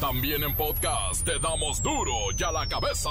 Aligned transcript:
También 0.00 0.44
en 0.44 0.54
podcast 0.54 1.24
te 1.24 1.40
damos 1.40 1.82
duro 1.82 2.12
y 2.36 2.42
a 2.44 2.52
la 2.52 2.68
cabeza. 2.68 3.10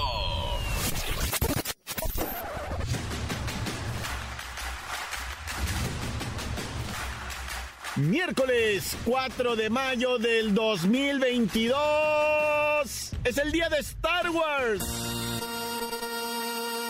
Miércoles 7.97 8.95
4 9.03 9.57
de 9.57 9.69
mayo 9.69 10.17
del 10.17 10.53
2022. 10.53 11.75
Es 13.25 13.37
el 13.37 13.51
día 13.51 13.67
de 13.67 13.79
Star 13.79 14.29
Wars. 14.29 14.85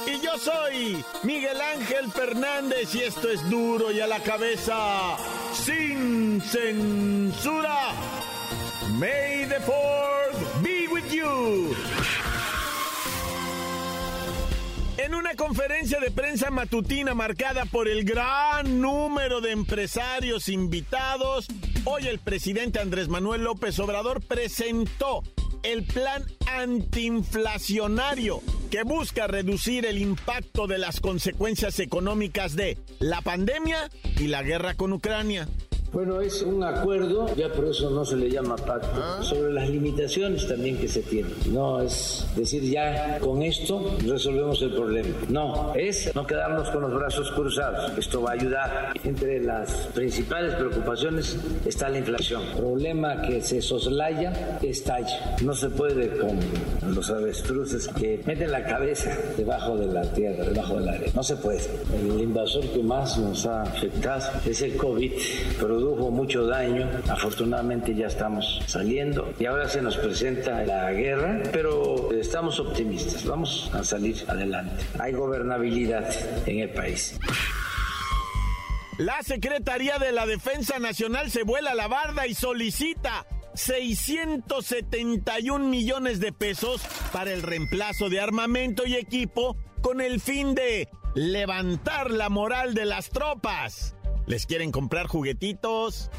Y 0.05 0.23
yo 0.23 0.37
soy 0.37 1.03
Miguel 1.23 1.59
Ángel 1.59 2.11
Fernández 2.11 2.93
y 2.93 2.99
esto 2.99 3.31
es 3.31 3.49
duro 3.49 3.91
y 3.91 3.99
a 3.99 4.05
la 4.05 4.19
cabeza. 4.19 5.17
Sin 5.53 6.39
censura. 6.41 7.93
May 8.99 9.45
the 9.45 9.59
fourth 9.61 10.63
be 10.63 10.87
with 10.87 11.11
you. 11.13 11.75
En 14.97 15.13
una 15.13 15.35
conferencia 15.35 15.99
de 15.99 16.09
prensa 16.09 16.49
matutina 16.49 17.13
marcada 17.13 17.65
por 17.65 17.87
el 17.87 18.03
gran 18.05 18.81
número 18.81 19.39
de 19.39 19.51
empresarios 19.51 20.49
invitados, 20.49 21.45
hoy 21.85 22.07
el 22.07 22.17
presidente 22.17 22.79
Andrés 22.79 23.07
Manuel 23.07 23.43
López 23.43 23.77
Obrador 23.77 24.23
presentó 24.25 25.21
el 25.61 25.83
plan 25.83 26.23
antiinflacionario 26.51 28.41
que 28.71 28.81
busca 28.81 29.27
reducir 29.27 29.85
el 29.85 29.99
impacto 29.99 30.65
de 30.65 30.79
las 30.79 31.01
consecuencias 31.01 31.79
económicas 31.79 32.55
de 32.55 32.79
la 32.97 33.21
pandemia 33.21 33.91
y 34.17 34.25
la 34.25 34.41
guerra 34.41 34.73
con 34.73 34.91
Ucrania. 34.91 35.47
Bueno, 35.93 36.19
es 36.19 36.41
un 36.41 36.63
acuerdo, 36.63 37.33
ya 37.35 37.49
por 37.51 37.65
eso 37.65 37.89
no 37.89 38.03
se 38.03 38.17
le 38.17 38.29
llama 38.29 38.55
pacto, 38.57 39.23
sobre 39.23 39.53
las 39.53 39.69
limitaciones 39.69 40.47
también 40.47 40.77
que 40.77 40.87
se 40.87 41.01
tienen. 41.01 41.31
No 41.51 41.81
es 41.81 42.25
decir, 42.35 42.61
ya 42.63 43.19
con 43.19 43.41
esto 43.41 43.95
resolvemos 44.05 44.61
el 44.61 44.73
problema. 44.73 45.15
No, 45.29 45.73
es 45.75 46.13
no 46.13 46.27
quedarnos 46.27 46.69
con 46.69 46.81
los 46.81 46.93
brazos 46.93 47.31
cruzados. 47.31 47.97
Esto 47.97 48.21
va 48.21 48.31
a 48.31 48.33
ayudar. 48.33 48.93
Entre 49.03 49.41
las 49.41 49.71
principales 49.93 50.55
preocupaciones 50.55 51.37
está 51.65 51.89
la 51.89 51.99
inflación. 51.99 52.43
Problema 52.57 53.21
que 53.21 53.41
se 53.41 53.61
soslaya, 53.61 54.59
estalla. 54.61 55.37
No 55.41 55.53
se 55.53 55.69
puede 55.69 56.17
con 56.17 56.37
los 56.93 57.09
avestruces 57.09 57.87
que 57.87 58.21
meten 58.25 58.51
la 58.51 58.63
cabeza 58.63 59.17
debajo 59.37 59.77
de 59.77 59.87
la 59.87 60.03
tierra, 60.11 60.43
debajo 60.43 60.79
del 60.79 60.89
aire. 60.89 61.11
No 61.15 61.23
se 61.23 61.37
puede. 61.37 61.61
El 61.93 62.21
invasor 62.21 62.65
que 62.65 62.83
más 62.83 63.17
nos 63.17 63.45
ha 63.45 63.63
afectado 63.63 64.25
es 64.45 64.61
el 64.61 64.75
COVID. 64.75 65.13
Produjo 65.87 66.11
mucho 66.11 66.45
daño. 66.45 66.85
Afortunadamente 67.09 67.95
ya 67.95 68.07
estamos 68.07 68.61
saliendo 68.67 69.33
y 69.39 69.45
ahora 69.45 69.69
se 69.69 69.81
nos 69.81 69.95
presenta 69.95 70.65
la 70.65 70.91
guerra, 70.91 71.43
pero 71.53 72.11
estamos 72.11 72.59
optimistas. 72.59 73.25
Vamos 73.25 73.71
a 73.73 73.85
salir 73.85 74.25
adelante. 74.27 74.83
Hay 74.99 75.13
gobernabilidad 75.13 76.09
en 76.45 76.59
el 76.59 76.71
país. 76.71 77.17
La 78.97 79.23
Secretaría 79.23 79.97
de 79.97 80.11
la 80.11 80.25
Defensa 80.25 80.77
Nacional 80.79 81.31
se 81.31 81.43
vuela 81.43 81.73
la 81.73 81.87
barda 81.87 82.27
y 82.27 82.33
solicita 82.33 83.25
671 83.53 85.67
millones 85.67 86.19
de 86.19 86.33
pesos 86.33 86.81
para 87.13 87.31
el 87.31 87.43
reemplazo 87.43 88.09
de 88.09 88.19
armamento 88.19 88.85
y 88.85 88.95
equipo 88.95 89.55
con 89.81 90.01
el 90.01 90.19
fin 90.19 90.53
de 90.53 90.89
levantar 91.15 92.11
la 92.11 92.27
moral 92.29 92.73
de 92.73 92.83
las 92.85 93.09
tropas. 93.09 93.96
¿Les 94.27 94.45
quieren 94.45 94.71
comprar 94.71 95.07
juguetitos? 95.07 96.11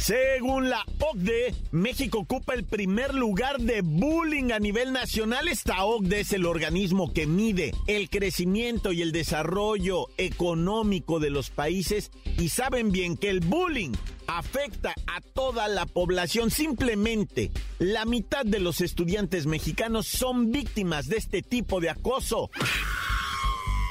Según 0.00 0.70
la 0.70 0.84
OCDE, 0.98 1.54
México 1.72 2.20
ocupa 2.20 2.54
el 2.54 2.64
primer 2.64 3.12
lugar 3.14 3.60
de 3.60 3.82
bullying 3.82 4.50
a 4.52 4.58
nivel 4.58 4.92
nacional. 4.92 5.46
Esta 5.46 5.84
OCDE 5.84 6.20
es 6.20 6.32
el 6.32 6.46
organismo 6.46 7.12
que 7.12 7.26
mide 7.26 7.74
el 7.86 8.08
crecimiento 8.08 8.92
y 8.92 9.02
el 9.02 9.12
desarrollo 9.12 10.06
económico 10.16 11.20
de 11.20 11.30
los 11.30 11.50
países 11.50 12.10
y 12.38 12.48
saben 12.48 12.92
bien 12.92 13.16
que 13.16 13.28
el 13.28 13.40
bullying 13.40 13.92
afecta 14.26 14.94
a 15.06 15.20
toda 15.20 15.68
la 15.68 15.86
población. 15.86 16.50
Simplemente 16.50 17.50
la 17.78 18.04
mitad 18.04 18.46
de 18.46 18.60
los 18.60 18.80
estudiantes 18.80 19.46
mexicanos 19.46 20.06
son 20.06 20.50
víctimas 20.50 21.08
de 21.08 21.18
este 21.18 21.42
tipo 21.42 21.80
de 21.80 21.90
acoso. 21.90 22.48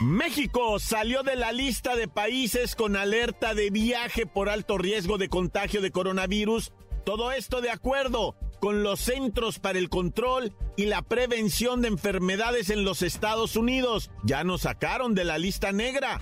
México 0.01 0.79
salió 0.79 1.23
de 1.23 1.35
la 1.35 1.51
lista 1.51 1.95
de 1.97 2.07
países 2.07 2.75
con 2.75 2.95
alerta 2.95 3.53
de 3.53 3.69
viaje 3.69 4.25
por 4.25 4.49
alto 4.49 4.77
riesgo 4.77 5.17
de 5.17 5.27
contagio 5.27 5.81
de 5.81 5.91
coronavirus. 5.91 6.71
Todo 7.05 7.33
esto 7.33 7.59
de 7.59 7.69
acuerdo 7.69 8.35
con 8.61 8.81
los 8.81 9.01
Centros 9.01 9.59
para 9.59 9.77
el 9.77 9.89
Control 9.89 10.53
y 10.77 10.85
la 10.85 11.01
Prevención 11.01 11.81
de 11.81 11.89
Enfermedades 11.89 12.69
en 12.69 12.85
los 12.85 13.01
Estados 13.01 13.57
Unidos. 13.57 14.09
Ya 14.23 14.45
nos 14.45 14.61
sacaron 14.61 15.15
de 15.15 15.25
la 15.25 15.37
lista 15.37 15.73
negra. 15.73 16.21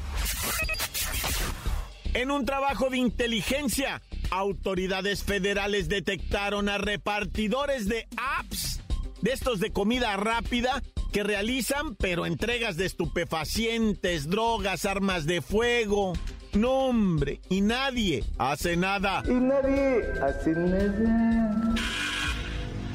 En 2.15 2.31
un 2.31 2.45
trabajo 2.45 2.89
de 2.89 2.97
inteligencia, 2.97 4.01
autoridades 4.31 5.23
federales 5.23 5.87
detectaron 5.87 6.67
a 6.67 6.79
repartidores 6.79 7.87
de 7.87 8.07
apps, 8.17 8.81
de 9.27 9.33
estos 9.33 9.59
de 9.59 9.73
comida 9.73 10.15
rápida, 10.15 10.81
que 11.11 11.21
realizan, 11.21 11.95
pero 11.95 12.25
entregas 12.25 12.77
de 12.77 12.85
estupefacientes, 12.85 14.29
drogas, 14.29 14.85
armas 14.85 15.25
de 15.25 15.41
fuego. 15.41 16.13
No, 16.53 16.71
hombre, 16.87 17.41
y 17.49 17.59
nadie 17.59 18.23
hace 18.37 18.77
nada. 18.77 19.23
Y 19.25 19.33
nadie 19.33 20.01
hace 20.23 20.51
nada. 20.51 21.75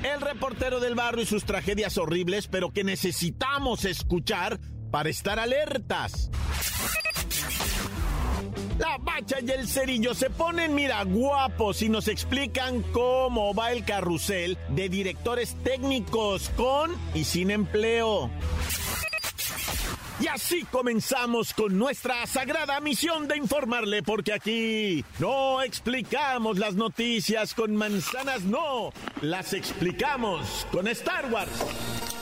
El 0.03 0.23
reportero 0.23 0.81
del 0.81 0.95
barrio 0.95 1.23
y 1.23 1.27
sus 1.27 1.45
tragedias 1.45 1.99
horribles, 1.99 2.49
pero 2.49 2.71
que 2.71 2.83
necesitamos 2.83 3.85
escuchar 3.85 4.59
para 4.91 5.11
estar 5.11 5.39
alertas. 5.39 6.31
La 8.83 8.99
bacha 8.99 9.37
y 9.41 9.49
el 9.49 9.69
cerillo 9.69 10.13
se 10.13 10.29
ponen, 10.29 10.75
mira, 10.75 11.05
guapos 11.05 11.83
y 11.83 11.89
nos 11.89 12.09
explican 12.09 12.83
cómo 12.91 13.55
va 13.55 13.71
el 13.71 13.85
carrusel 13.85 14.59
de 14.71 14.89
directores 14.89 15.55
técnicos 15.63 16.51
con 16.57 16.91
y 17.15 17.23
sin 17.23 17.53
empleo. 17.53 18.29
Y 20.19 20.27
así 20.27 20.65
comenzamos 20.65 21.55
con 21.55 21.79
nuestra 21.79 22.27
sagrada 22.27 22.81
misión 22.81 23.29
de 23.29 23.37
informarle, 23.37 24.03
porque 24.03 24.33
aquí 24.33 25.05
no 25.21 25.63
explicamos 25.63 26.59
las 26.59 26.75
noticias 26.75 27.55
con 27.55 27.77
manzanas, 27.77 28.43
no, 28.43 28.93
las 29.21 29.53
explicamos 29.53 30.67
con 30.73 30.89
Star 30.89 31.33
Wars. 31.33 32.22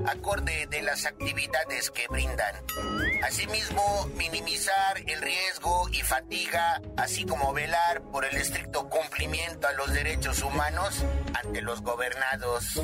acorde 0.07 0.67
de 0.67 0.81
las 0.81 1.05
actividades 1.05 1.91
que 1.91 2.07
brindan. 2.07 2.55
Asimismo, 3.23 4.09
minimizar 4.15 4.97
el 5.07 5.21
riesgo 5.21 5.87
y 5.91 6.01
fatiga, 6.01 6.81
así 6.97 7.25
como 7.25 7.53
velar 7.53 8.01
por 8.11 8.25
el 8.25 8.35
estricto 8.37 8.89
cumplimiento 8.89 9.67
a 9.67 9.73
los 9.73 9.93
derechos 9.93 10.41
humanos 10.41 11.03
ante 11.33 11.61
los 11.61 11.81
gobernados. 11.81 12.81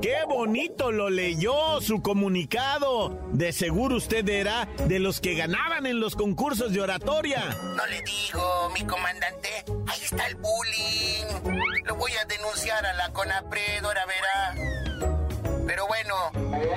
¡Qué 0.00 0.16
bonito 0.28 0.90
lo 0.90 1.10
leyó 1.10 1.80
su 1.80 2.02
comunicado! 2.02 3.18
De 3.32 3.52
seguro 3.52 3.96
usted 3.96 4.28
era 4.28 4.66
de 4.86 4.98
los 4.98 5.20
que 5.20 5.34
ganaban 5.34 5.86
en 5.86 6.00
los 6.00 6.16
concursos 6.16 6.72
de 6.72 6.80
oratoria. 6.80 7.44
No 7.76 7.86
le 7.86 8.02
digo, 8.02 8.70
mi 8.70 8.84
comandante, 8.84 9.64
ahí 9.86 10.00
está 10.02 10.26
el 10.26 10.36
bullying. 10.36 11.64
Lo 11.84 11.96
voy 11.96 12.12
a 12.12 12.24
denunciar 12.24 12.84
a 12.86 12.92
la 12.94 13.12
CONAPRED, 13.12 13.84
ahora 13.84 14.06
verá. 14.06 14.83
Pero 15.74 15.88
bueno, 15.88 16.14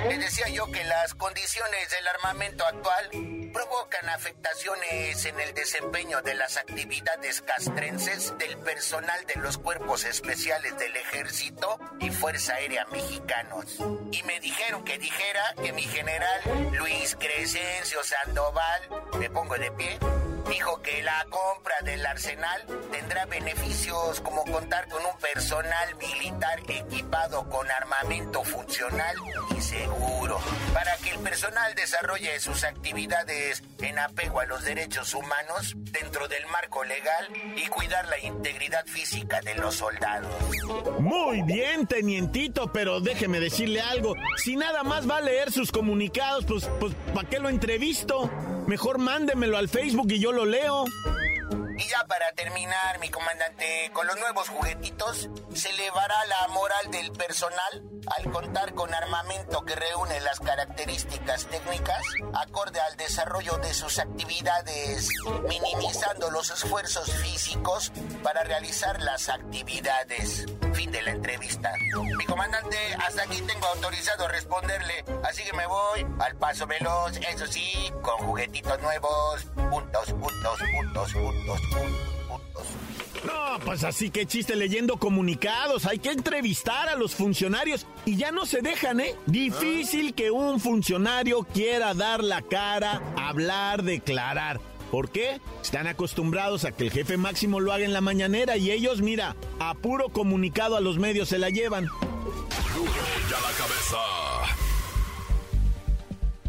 les 0.09 0.19
decía 0.19 0.49
yo 0.49 0.65
que 0.71 0.83
las 0.83 1.13
condiciones 1.13 1.88
del 1.91 2.07
armamento 2.07 2.65
actual 2.65 3.07
provocan 3.53 4.09
afectaciones 4.09 5.23
en 5.23 5.39
el 5.39 5.53
desempeño 5.53 6.23
de 6.23 6.33
las 6.33 6.57
actividades 6.57 7.44
castrenses 7.44 8.35
del 8.39 8.57
personal 8.57 9.23
de 9.27 9.39
los 9.39 9.59
cuerpos 9.59 10.03
especiales 10.03 10.79
del 10.79 10.95
ejército 10.95 11.79
y 11.99 12.09
Fuerza 12.09 12.55
Aérea 12.55 12.88
mexicanos. 12.88 13.77
Y 14.11 14.23
me 14.23 14.39
dijeron 14.39 14.83
que 14.83 14.97
dijera 14.97 15.44
que 15.61 15.73
mi 15.73 15.83
general 15.83 16.41
Luis 16.71 17.15
Crescencio 17.19 18.03
Sandoval, 18.03 18.81
me 19.19 19.29
pongo 19.29 19.59
de 19.59 19.71
pie, 19.73 19.99
dijo 20.49 20.81
que 20.81 21.01
la 21.03 21.25
compra 21.29 21.75
del 21.83 22.05
arsenal 22.05 22.65
tendrá 22.91 23.25
beneficios 23.25 24.21
como 24.21 24.44
contar 24.45 24.88
con 24.88 25.03
un 25.05 25.19
personal 25.19 25.95
militar 25.95 26.59
equipado 26.67 27.49
con 27.49 27.69
armamento 27.69 28.44
funcional 28.44 29.15
y 29.57 29.61
seguro, 29.61 30.39
para 30.73 30.95
que 30.97 31.11
el 31.11 31.19
personal 31.19 31.75
desarrolle 31.75 32.39
sus 32.39 32.63
actividades 32.63 33.63
en 33.79 33.99
apego 33.99 34.39
a 34.39 34.45
los 34.45 34.63
derechos 34.63 35.13
humanos 35.13 35.73
dentro 35.75 36.27
del 36.27 36.45
marco 36.47 36.83
legal 36.83 37.27
y 37.55 37.67
cuidar 37.67 38.07
la 38.07 38.19
integridad 38.19 38.85
física 38.85 39.41
de 39.41 39.55
los 39.55 39.75
soldados. 39.75 40.33
Muy 40.99 41.41
bien, 41.44 41.88
tenientito, 41.88 42.71
pero 42.71 43.01
déjeme 43.01 43.39
decirle 43.39 43.81
algo. 43.81 44.15
Si 44.38 44.55
nada 44.55 44.83
más 44.83 45.09
va 45.09 45.17
a 45.17 45.21
leer 45.21 45.51
sus 45.51 45.71
comunicados, 45.71 46.45
pues, 46.45 46.69
pues 46.79 46.94
¿para 47.13 47.27
qué 47.29 47.39
lo 47.39 47.49
entrevisto? 47.49 48.29
Mejor 48.67 48.97
mándemelo 48.97 49.57
al 49.57 49.69
Facebook 49.69 50.07
y 50.11 50.19
yo 50.19 50.33
lo 50.33 50.45
leo. 50.45 50.83
Y 51.77 51.88
ya 51.88 52.03
para 52.07 52.31
terminar, 52.33 53.00
mi 53.00 53.09
comandante, 53.09 53.91
con 53.94 54.07
los 54.07 54.18
nuevos 54.18 54.50
juguetitos 54.50 55.29
se 55.53 55.69
elevará 55.69 56.25
la 56.25 56.47
moral 56.50 56.91
del 56.91 57.12
personal 57.12 57.83
al 58.15 58.31
contar 58.31 58.74
con 58.74 58.94
armamento 58.94 59.63
que 59.65 59.75
reúne 59.75 60.19
las 60.21 60.39
características 60.39 61.45
técnicas 61.47 62.01
acorde 62.33 62.79
al 62.79 62.95
desarrollo 62.97 63.57
de 63.57 63.74
sus 63.74 64.00
actividades, 64.00 65.09
minimizando 65.47 66.31
los 66.31 66.50
esfuerzos 66.50 67.12
físicos 67.12 67.91
para 68.23 68.44
realizar 68.44 69.01
las 69.01 69.30
actividades. 69.30 70.45
Fin 70.73 70.91
de 70.91 71.01
la 71.01 71.12
entrevista. 71.12 71.71
Mi 72.18 72.25
comandante, 72.25 72.77
hasta 73.06 73.23
aquí 73.23 73.41
tengo 73.41 73.68
autorizado 73.68 74.27
responderle, 74.27 75.03
así 75.23 75.44
que 75.44 75.53
me 75.53 75.65
voy 75.65 76.06
al 76.19 76.35
paso 76.38 76.68
veloz, 76.68 77.18
eso 77.18 77.47
sí, 77.47 77.91
con 78.01 78.18
juguetitos 78.25 78.80
nuevos, 78.81 79.44
puntos, 79.69 80.12
puntos, 80.13 80.59
puntos, 80.59 81.13
puntos. 81.13 81.66
No, 83.25 83.59
pues 83.65 83.83
así 83.83 84.09
que 84.09 84.25
chiste 84.25 84.55
leyendo 84.55 84.97
comunicados. 84.97 85.85
Hay 85.85 85.99
que 85.99 86.11
entrevistar 86.11 86.87
a 86.87 86.95
los 86.95 87.15
funcionarios 87.15 87.85
y 88.05 88.15
ya 88.15 88.31
no 88.31 88.45
se 88.45 88.61
dejan, 88.61 88.99
¿eh? 88.99 89.15
Difícil 89.25 90.13
que 90.13 90.31
un 90.31 90.59
funcionario 90.59 91.43
quiera 91.43 91.93
dar 91.93 92.23
la 92.23 92.41
cara, 92.41 93.01
hablar, 93.17 93.83
declarar. 93.83 94.61
¿Por 94.91 95.09
qué? 95.09 95.41
Están 95.61 95.87
acostumbrados 95.87 96.63
a 96.63 96.71
que 96.71 96.85
el 96.85 96.91
jefe 96.91 97.17
máximo 97.17 97.59
lo 97.59 97.73
haga 97.73 97.83
en 97.83 97.91
la 97.91 98.01
mañanera 98.01 98.55
y 98.55 98.71
ellos, 98.71 99.01
mira, 99.01 99.35
a 99.59 99.73
puro 99.73 100.09
comunicado 100.09 100.77
a 100.77 100.81
los 100.81 100.97
medios 100.97 101.27
se 101.27 101.37
la 101.37 101.49
llevan. 101.49 101.85
Ya 101.85 103.41
la 103.41 103.51
cabeza. 103.57 104.66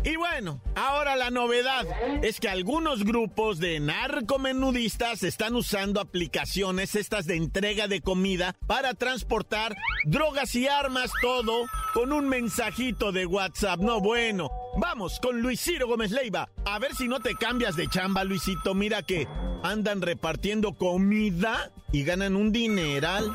Y 0.09 0.17
bueno, 0.17 0.63
ahora 0.75 1.17
la 1.17 1.31
novedad 1.31 1.85
es 2.25 2.41
que 2.41 2.49
algunos 2.49 3.05
grupos 3.05 3.59
de 3.59 3.79
narcomenudistas 3.79 5.23
están 5.23 5.55
usando 5.55 6.01
aplicaciones 6.01 6.95
estas 6.95 7.27
de 7.27 7.37
entrega 7.37 7.89
de 7.89 8.01
comida 8.01 8.57
para 8.67 8.95
transportar 8.95 9.77
drogas 10.05 10.55
y 10.55 10.67
armas, 10.67 11.11
todo 11.21 11.67
con 11.93 12.15
un 12.15 12.27
mensajito 12.27 13.13
de 13.13 13.27
WhatsApp. 13.27 13.81
No 13.81 14.01
bueno. 14.01 14.49
Vamos 14.79 15.21
con 15.21 15.43
Luis 15.43 15.61
Ciro 15.61 15.87
Gómez 15.87 16.11
Leiva. 16.11 16.49
A 16.65 16.79
ver 16.79 16.95
si 16.95 17.07
no 17.07 17.21
te 17.21 17.35
cambias 17.35 17.77
de 17.77 17.87
chamba, 17.89 18.25
Luisito. 18.25 18.73
Mira 18.73 19.03
que 19.03 19.29
andan 19.63 20.01
repartiendo 20.01 20.73
comida 20.73 21.71
y 21.93 22.05
ganan 22.05 22.35
un 22.35 22.51
dineral. 22.51 23.31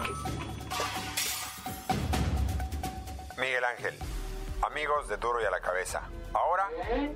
Miguel 3.38 3.64
Ángel, 3.64 3.94
amigos 4.74 5.08
de 5.08 5.18
Duro 5.18 5.40
y 5.40 5.46
a 5.46 5.52
la 5.52 5.60
Cabeza. 5.60 6.02
Ahora, 6.34 6.68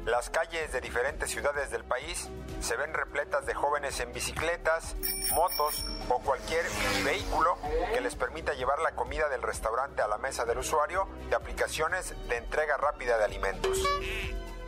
las 0.06 0.30
calles 0.30 0.72
de 0.72 0.80
diferentes 0.80 1.32
ciudades 1.32 1.72
del 1.72 1.84
país 1.84 2.30
se 2.62 2.78
ven 2.78 2.94
repletas 2.94 3.48
de 3.48 3.56
jóvenes 3.56 4.00
en 4.00 4.14
bicicletas, 4.14 4.96
motos 5.34 5.84
o 6.08 6.20
cualquier 6.20 6.64
vehículo 7.04 7.58
que 7.96 8.00
les 8.00 8.16
permita 8.16 8.54
llevar 8.54 8.78
la 8.78 8.92
comida 8.92 9.28
del 9.30 9.42
restaurante 9.42 10.04
a 10.04 10.08
la 10.08 10.20
mesa 10.20 10.46
del 10.46 10.60
usuario 10.60 11.08
de 11.32 11.36
aplicaciones 11.36 12.14
de 12.30 12.38
entrega 12.38 12.78
rápida 12.78 13.18
de 13.18 13.24
alimentos. 13.24 13.84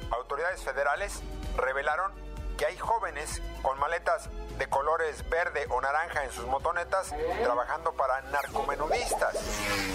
Autoridades 0.09 0.63
federales 0.63 1.21
revelaron 1.57 2.11
que 2.59 2.65
hay 2.65 2.77
jóvenes 2.77 3.41
con 3.61 3.79
maletas 3.79 4.29
de 4.57 4.67
colores 4.67 5.27
verde 5.29 5.65
o 5.69 5.79
naranja 5.79 6.25
en 6.25 6.31
sus 6.31 6.45
motonetas 6.45 7.15
trabajando 7.41 7.93
para 7.93 8.21
narcomenudistas 8.23 9.33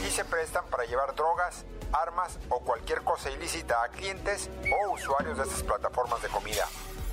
y 0.03 0.11
se 0.11 0.25
prestan 0.25 0.65
para 0.71 0.87
llevar 0.87 1.15
drogas, 1.15 1.67
armas 1.93 2.39
o 2.49 2.61
cualquier 2.61 3.03
cosa 3.03 3.31
ilícita 3.31 3.83
a 3.83 3.89
clientes 3.91 4.49
o 4.73 4.93
usuarios 4.93 5.37
de 5.37 5.45
estas 5.45 5.63
plataformas 5.63 6.23
de 6.23 6.29
comida. 6.29 6.67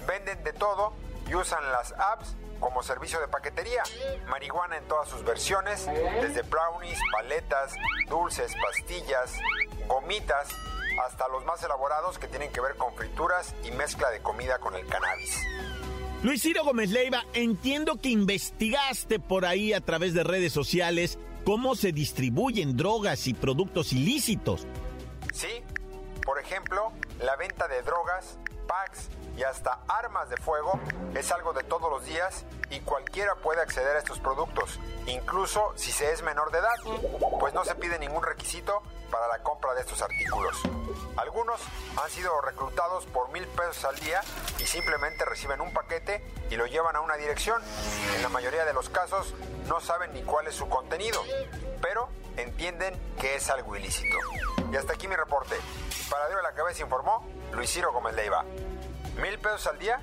Venden 0.08 0.42
de 0.46 0.54
todo 0.54 0.94
y 1.28 1.36
usan 1.36 1.70
las 1.74 1.92
apps 2.00 2.34
como 2.62 2.82
servicio 2.82 3.20
de 3.20 3.28
paquetería. 3.28 3.84
Marihuana 4.28 4.78
en 4.78 4.88
todas 4.88 5.10
sus 5.10 5.22
versiones, 5.26 5.86
desde 5.86 6.44
brownies, 6.44 7.00
paletas, 7.12 7.74
dulces, 8.08 8.54
pastillas, 8.62 9.34
gomitas, 9.86 10.48
hasta 11.06 11.28
los 11.28 11.46
más 11.46 11.64
elaborados 11.64 12.18
que 12.18 12.28
tienen 12.28 12.52
que 12.52 12.62
ver 12.62 12.76
con 12.76 12.94
frituras 12.96 13.54
y 13.64 13.72
mezcla 13.72 14.10
de 14.10 14.22
comida 14.22 14.60
con 14.60 14.76
el 14.76 14.86
cannabis. 14.88 15.38
Luis 16.24 16.42
Ciro 16.44 16.64
Gómez 16.64 16.92
Leiva, 16.92 17.26
entiendo 17.34 18.00
que 18.00 18.10
investigaste 18.10 19.20
por 19.20 19.46
ahí 19.46 19.74
a 19.74 19.82
través 19.82 20.14
de 20.14 20.24
redes 20.24 20.54
sociales 20.54 21.18
cómo 21.46 21.76
se 21.76 21.92
distribuyen 21.92 22.78
drogas 22.78 23.26
y 23.26 23.34
productos 23.34 23.92
ilícitos. 23.92 24.68
Sí, 25.34 25.64
por 26.24 26.40
ejemplo, 26.40 26.92
la 27.22 27.36
venta 27.38 27.68
de 27.68 27.82
drogas, 27.82 28.38
packs 28.68 29.10
y 29.38 29.44
hasta 29.44 29.80
armas 29.88 30.30
de 30.30 30.38
fuego 30.38 30.80
es 31.16 31.32
algo 31.32 31.54
de 31.54 31.64
todos 31.64 31.90
los 31.90 32.06
días 32.06 32.46
y 32.70 32.80
cualquiera 32.82 33.36
puede 33.36 33.62
acceder 33.62 33.96
a 33.96 34.00
estos 34.00 34.20
productos, 34.20 34.80
incluso 35.08 35.74
si 35.76 35.92
se 35.92 36.12
es 36.12 36.22
menor 36.22 36.52
de 36.52 36.60
edad, 36.60 37.40
pues 37.40 37.54
no 37.54 37.66
se 37.66 37.76
pide 37.76 37.98
ningún 37.98 38.24
requisito 38.24 38.84
para 39.12 39.28
la 39.28 39.44
compra 39.44 39.74
de 39.74 39.82
estos 39.82 40.02
artículos. 40.02 40.58
Algunos 41.18 41.62
han 42.02 42.10
sido 42.10 42.40
reclutados 42.42 43.06
por 43.06 43.30
mil 43.30 43.46
pesos 43.48 43.84
al 43.86 44.00
día 44.00 44.22
y 44.60 44.66
simplemente 44.66 45.26
reciben 45.26 45.62
un 45.62 45.74
paquete 45.74 46.24
y 46.50 46.56
lo 46.56 46.66
llevan 46.66 46.96
a 46.96 47.02
una 47.02 47.16
dirección. 47.16 47.62
En 48.16 48.24
la 48.24 48.30
mayoría 48.30 48.66
de 48.66 48.74
los 48.74 48.90
casos 48.90 49.34
no 49.68 49.80
saben 49.82 50.14
ni 50.14 50.24
cuál 50.24 50.48
es 50.48 50.56
su 50.56 50.70
contenido, 50.70 51.22
pero 51.82 52.10
entienden 52.38 53.00
que 53.20 53.36
es 53.36 53.50
algo 53.50 53.76
ilícito. 53.76 54.18
Y 54.72 54.78
hasta 54.78 54.94
aquí 54.94 55.08
mi 55.08 55.16
reporte. 55.16 55.56
Para 56.10 56.28
Dios 56.28 56.38
de 56.38 56.44
la 56.44 56.54
Cabeza 56.54 56.82
informó 56.82 57.28
Luis 57.52 57.72
Ciro 57.72 57.92
Gómez 57.92 58.16
Leiva. 58.16 58.44
¿Mil 59.18 59.38
pesos 59.40 59.68
al 59.68 59.78
día? 59.78 60.02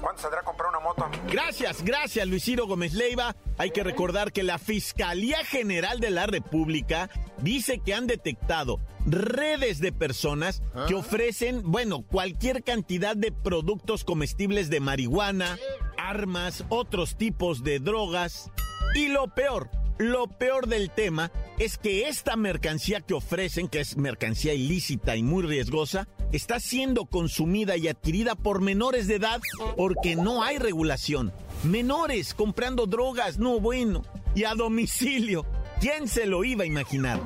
¿Cuánto 0.00 0.22
saldrá 0.22 0.42
comprar 0.42 0.70
una 0.70 0.80
moto? 0.80 1.06
Gracias, 1.30 1.82
gracias 1.84 2.26
Luis 2.26 2.44
Ciro 2.44 2.66
Gómez 2.66 2.94
Leiva. 2.94 3.36
Hay 3.58 3.70
que 3.70 3.84
recordar 3.84 4.32
que 4.32 4.42
la 4.42 4.58
Fiscalía 4.58 5.44
General 5.44 6.00
de 6.00 6.10
la 6.10 6.26
República 6.26 7.10
dice 7.38 7.78
que 7.78 7.94
han 7.94 8.06
detectado 8.06 8.80
redes 9.06 9.80
de 9.80 9.92
personas 9.92 10.62
que 10.88 10.94
ofrecen, 10.94 11.62
bueno, 11.64 12.02
cualquier 12.02 12.62
cantidad 12.62 13.14
de 13.14 13.32
productos 13.32 14.04
comestibles 14.04 14.70
de 14.70 14.80
marihuana, 14.80 15.58
armas, 15.98 16.64
otros 16.70 17.16
tipos 17.16 17.62
de 17.62 17.78
drogas. 17.78 18.50
Y 18.94 19.08
lo 19.08 19.28
peor, 19.28 19.70
Lo 19.98 20.28
peor 20.28 20.66
del 20.66 20.90
tema 20.90 21.30
es 21.58 21.76
que 21.76 22.08
esta 22.08 22.34
mercancía 22.34 23.02
que 23.02 23.12
ofrecen, 23.12 23.68
que 23.68 23.80
es 23.80 23.98
mercancía 23.98 24.54
ilícita 24.54 25.14
y 25.14 25.22
muy 25.22 25.42
riesgosa, 25.42 26.08
está 26.32 26.60
siendo 26.60 27.06
consumida 27.06 27.76
y 27.76 27.88
adquirida 27.88 28.34
por 28.34 28.60
menores 28.60 29.06
de 29.06 29.16
edad 29.16 29.40
porque 29.76 30.16
no 30.16 30.42
hay 30.42 30.58
regulación. 30.58 31.32
Menores 31.64 32.34
comprando 32.34 32.86
drogas, 32.86 33.38
no 33.38 33.60
bueno, 33.60 34.02
y 34.34 34.44
a 34.44 34.54
domicilio. 34.54 35.44
¿Quién 35.80 36.08
se 36.08 36.26
lo 36.26 36.44
iba 36.44 36.64
a 36.64 36.66
imaginar? 36.66 37.20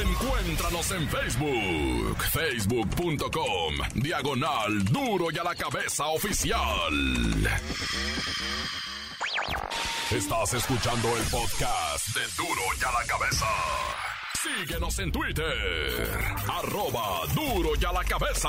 Encuéntranos 0.00 0.90
en 0.92 1.08
Facebook, 1.08 2.22
facebook.com, 2.30 3.74
diagonal 3.94 4.84
duro 4.84 5.26
y 5.32 5.38
a 5.38 5.42
la 5.42 5.54
cabeza 5.56 6.06
oficial. 6.06 6.92
Estás 10.10 10.54
escuchando 10.54 11.08
el 11.16 11.22
podcast 11.24 12.08
de 12.14 12.22
duro 12.36 12.62
y 12.80 12.84
a 12.84 12.92
la 12.92 13.06
cabeza. 13.06 13.46
Síguenos 14.42 14.98
en 14.98 15.12
Twitter, 15.12 16.08
arroba 16.48 17.26
duro 17.34 17.72
y 17.78 17.84
a 17.84 17.92
la 17.92 18.02
cabeza. 18.04 18.48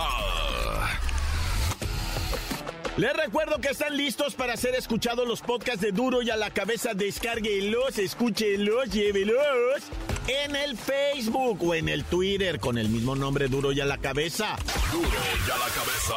Les 2.95 3.13
recuerdo 3.13 3.59
que 3.59 3.69
están 3.69 3.97
listos 3.97 4.35
para 4.35 4.55
ser 4.55 4.75
escuchados 4.75 5.27
los 5.27 5.41
podcasts 5.41 5.81
de 5.81 5.91
Duro 5.91 6.21
y 6.21 6.29
a 6.29 6.37
la 6.37 6.49
cabeza. 6.49 6.93
Descárguelos, 6.93 7.97
escúchelos, 7.97 8.89
llévelos 8.89 9.83
en 10.27 10.55
el 10.55 10.77
Facebook 10.77 11.61
o 11.61 11.73
en 11.73 11.89
el 11.89 12.05
Twitter 12.05 12.59
con 12.59 12.77
el 12.77 12.87
mismo 12.87 13.15
nombre 13.15 13.49
Duro 13.49 13.73
y 13.73 13.81
a 13.81 13.85
la 13.85 13.97
cabeza. 13.97 14.57
Duro 14.91 15.07
y 15.07 15.51
a 15.51 15.57
la 15.57 15.65
cabeza. 15.73 16.15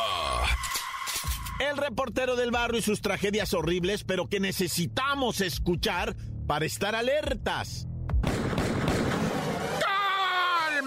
El 1.70 1.76
reportero 1.78 2.36
del 2.36 2.50
barrio 2.52 2.78
y 2.78 2.82
sus 2.82 3.00
tragedias 3.00 3.54
horribles, 3.54 4.04
pero 4.04 4.28
que 4.28 4.38
necesitamos 4.38 5.40
escuchar 5.40 6.14
para 6.46 6.64
estar 6.64 6.94
alertas. 6.94 7.88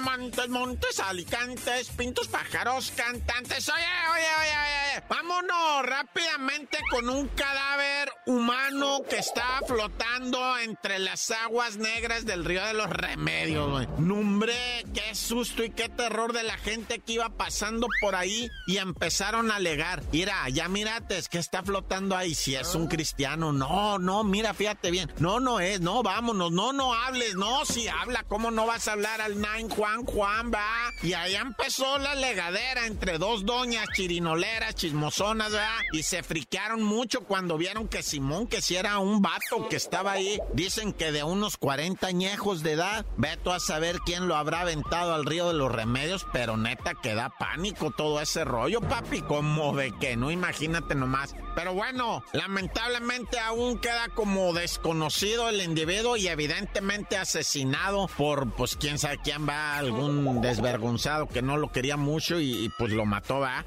man 0.08 0.17
Montes, 0.28 0.50
montes, 0.50 1.00
alicantes, 1.00 1.90
pintos, 1.92 2.28
pájaros, 2.28 2.92
cantantes. 2.98 3.70
Oye, 3.70 3.82
oye, 4.12 4.26
oye, 4.42 4.50
oye. 4.50 5.04
Vámonos 5.10 5.86
rápidamente 5.86 6.80
con 6.92 7.08
un 7.08 7.30
cadáver 7.30 8.12
humano 8.26 9.04
que 9.10 9.20
está 9.20 9.62
flotando 9.66 10.58
entre 10.58 11.00
las 11.00 11.32
aguas 11.32 11.78
negras 11.78 12.26
del 12.26 12.44
río 12.44 12.62
de 12.66 12.74
los 12.74 12.90
remedios, 12.90 13.70
güey. 13.70 13.88
Nombre, 14.00 14.54
qué 14.94 15.16
susto 15.16 15.64
y 15.64 15.70
qué 15.70 15.88
terror 15.88 16.34
de 16.34 16.44
la 16.44 16.58
gente 16.58 17.00
que 17.00 17.14
iba 17.14 17.30
pasando 17.30 17.88
por 18.02 18.16
ahí 18.16 18.50
y 18.68 18.78
empezaron 18.78 19.50
a 19.50 19.56
alegar. 19.56 20.04
Mira, 20.12 20.50
ya 20.50 20.68
mírate, 20.68 21.18
es 21.18 21.30
que 21.30 21.38
está 21.38 21.64
flotando 21.64 22.18
ahí. 22.18 22.36
Si 22.36 22.54
es 22.54 22.76
un 22.76 22.88
cristiano, 22.88 23.54
no, 23.54 23.98
no, 23.98 24.26
mira, 24.26 24.54
fíjate 24.54 24.92
bien. 24.92 25.10
No, 25.20 25.40
no 25.40 25.62
es, 25.62 25.80
no, 25.80 26.04
vámonos, 26.04 26.52
no, 26.52 26.74
no 26.74 26.94
hables, 26.94 27.36
no, 27.36 27.64
si 27.64 27.88
habla, 27.88 28.24
¿cómo 28.24 28.52
no 28.52 28.66
vas 28.66 28.90
a 28.90 28.92
hablar 28.92 29.22
al 29.22 29.36
Nine 29.36 29.70
Juan 29.70 30.04
Juan, 30.18 30.52
va? 30.52 30.92
Y 31.04 31.14
ahí 31.14 31.36
empezó 31.36 32.00
la 32.00 32.16
legadera 32.16 32.88
entre 32.88 33.20
dos 33.20 33.46
doñas 33.46 33.86
chirinoleras, 33.96 34.74
chismosonas, 34.74 35.52
¿verdad? 35.52 35.78
Y 35.94 36.02
se 36.02 36.24
friquearon 36.24 36.82
mucho 36.82 37.22
cuando 37.22 37.56
vieron 37.56 37.88
que 37.88 38.02
Simón, 38.02 38.48
que 38.48 38.64
si 38.64 38.78
era 38.78 38.98
un 38.98 39.22
vato 39.22 39.70
que 39.70 39.76
estaba 39.76 40.14
ahí, 40.14 40.40
dicen 40.54 40.92
que 40.92 41.12
de 41.12 41.24
unos 41.24 41.58
40 41.58 42.08
añejos 42.08 42.64
de 42.64 42.72
edad, 42.72 43.06
veto 43.16 43.54
a 43.54 43.60
saber 43.60 44.00
quién 44.08 44.28
lo 44.28 44.36
habrá 44.36 44.62
aventado 44.62 45.14
al 45.14 45.24
río 45.24 45.50
de 45.50 45.54
los 45.54 45.72
remedios, 45.72 46.26
pero 46.34 46.58
neta 46.58 46.96
que 46.96 47.14
da 47.14 47.30
pánico 47.30 47.92
todo 47.92 48.20
ese 48.20 48.44
rollo, 48.44 48.82
papi, 48.82 49.22
como 49.22 49.76
de 49.76 49.92
que 50.00 50.18
no, 50.18 50.32
imagínate 50.32 50.96
nomás. 50.96 51.36
Pero 51.56 51.76
bueno, 51.76 52.24
lamentablemente 52.34 53.38
aún 53.40 53.78
queda 53.78 54.10
como 54.16 54.54
desconocido 54.54 55.50
el 55.50 55.62
individuo 55.62 56.18
y 56.18 56.28
evidentemente 56.28 57.18
asesinado 57.18 58.08
por, 58.18 58.52
pues 58.56 58.76
quién 58.76 58.98
sabe 58.98 59.20
quién 59.24 59.48
va, 59.48 59.78
algún 59.78 60.07
desvergonzado 60.42 61.28
que 61.28 61.42
no 61.42 61.58
lo 61.58 61.72
quería 61.72 61.98
mucho 61.98 62.40
y, 62.40 62.72
pues 62.78 62.92
lo 62.92 63.06
mató, 63.06 63.40
va. 63.40 63.66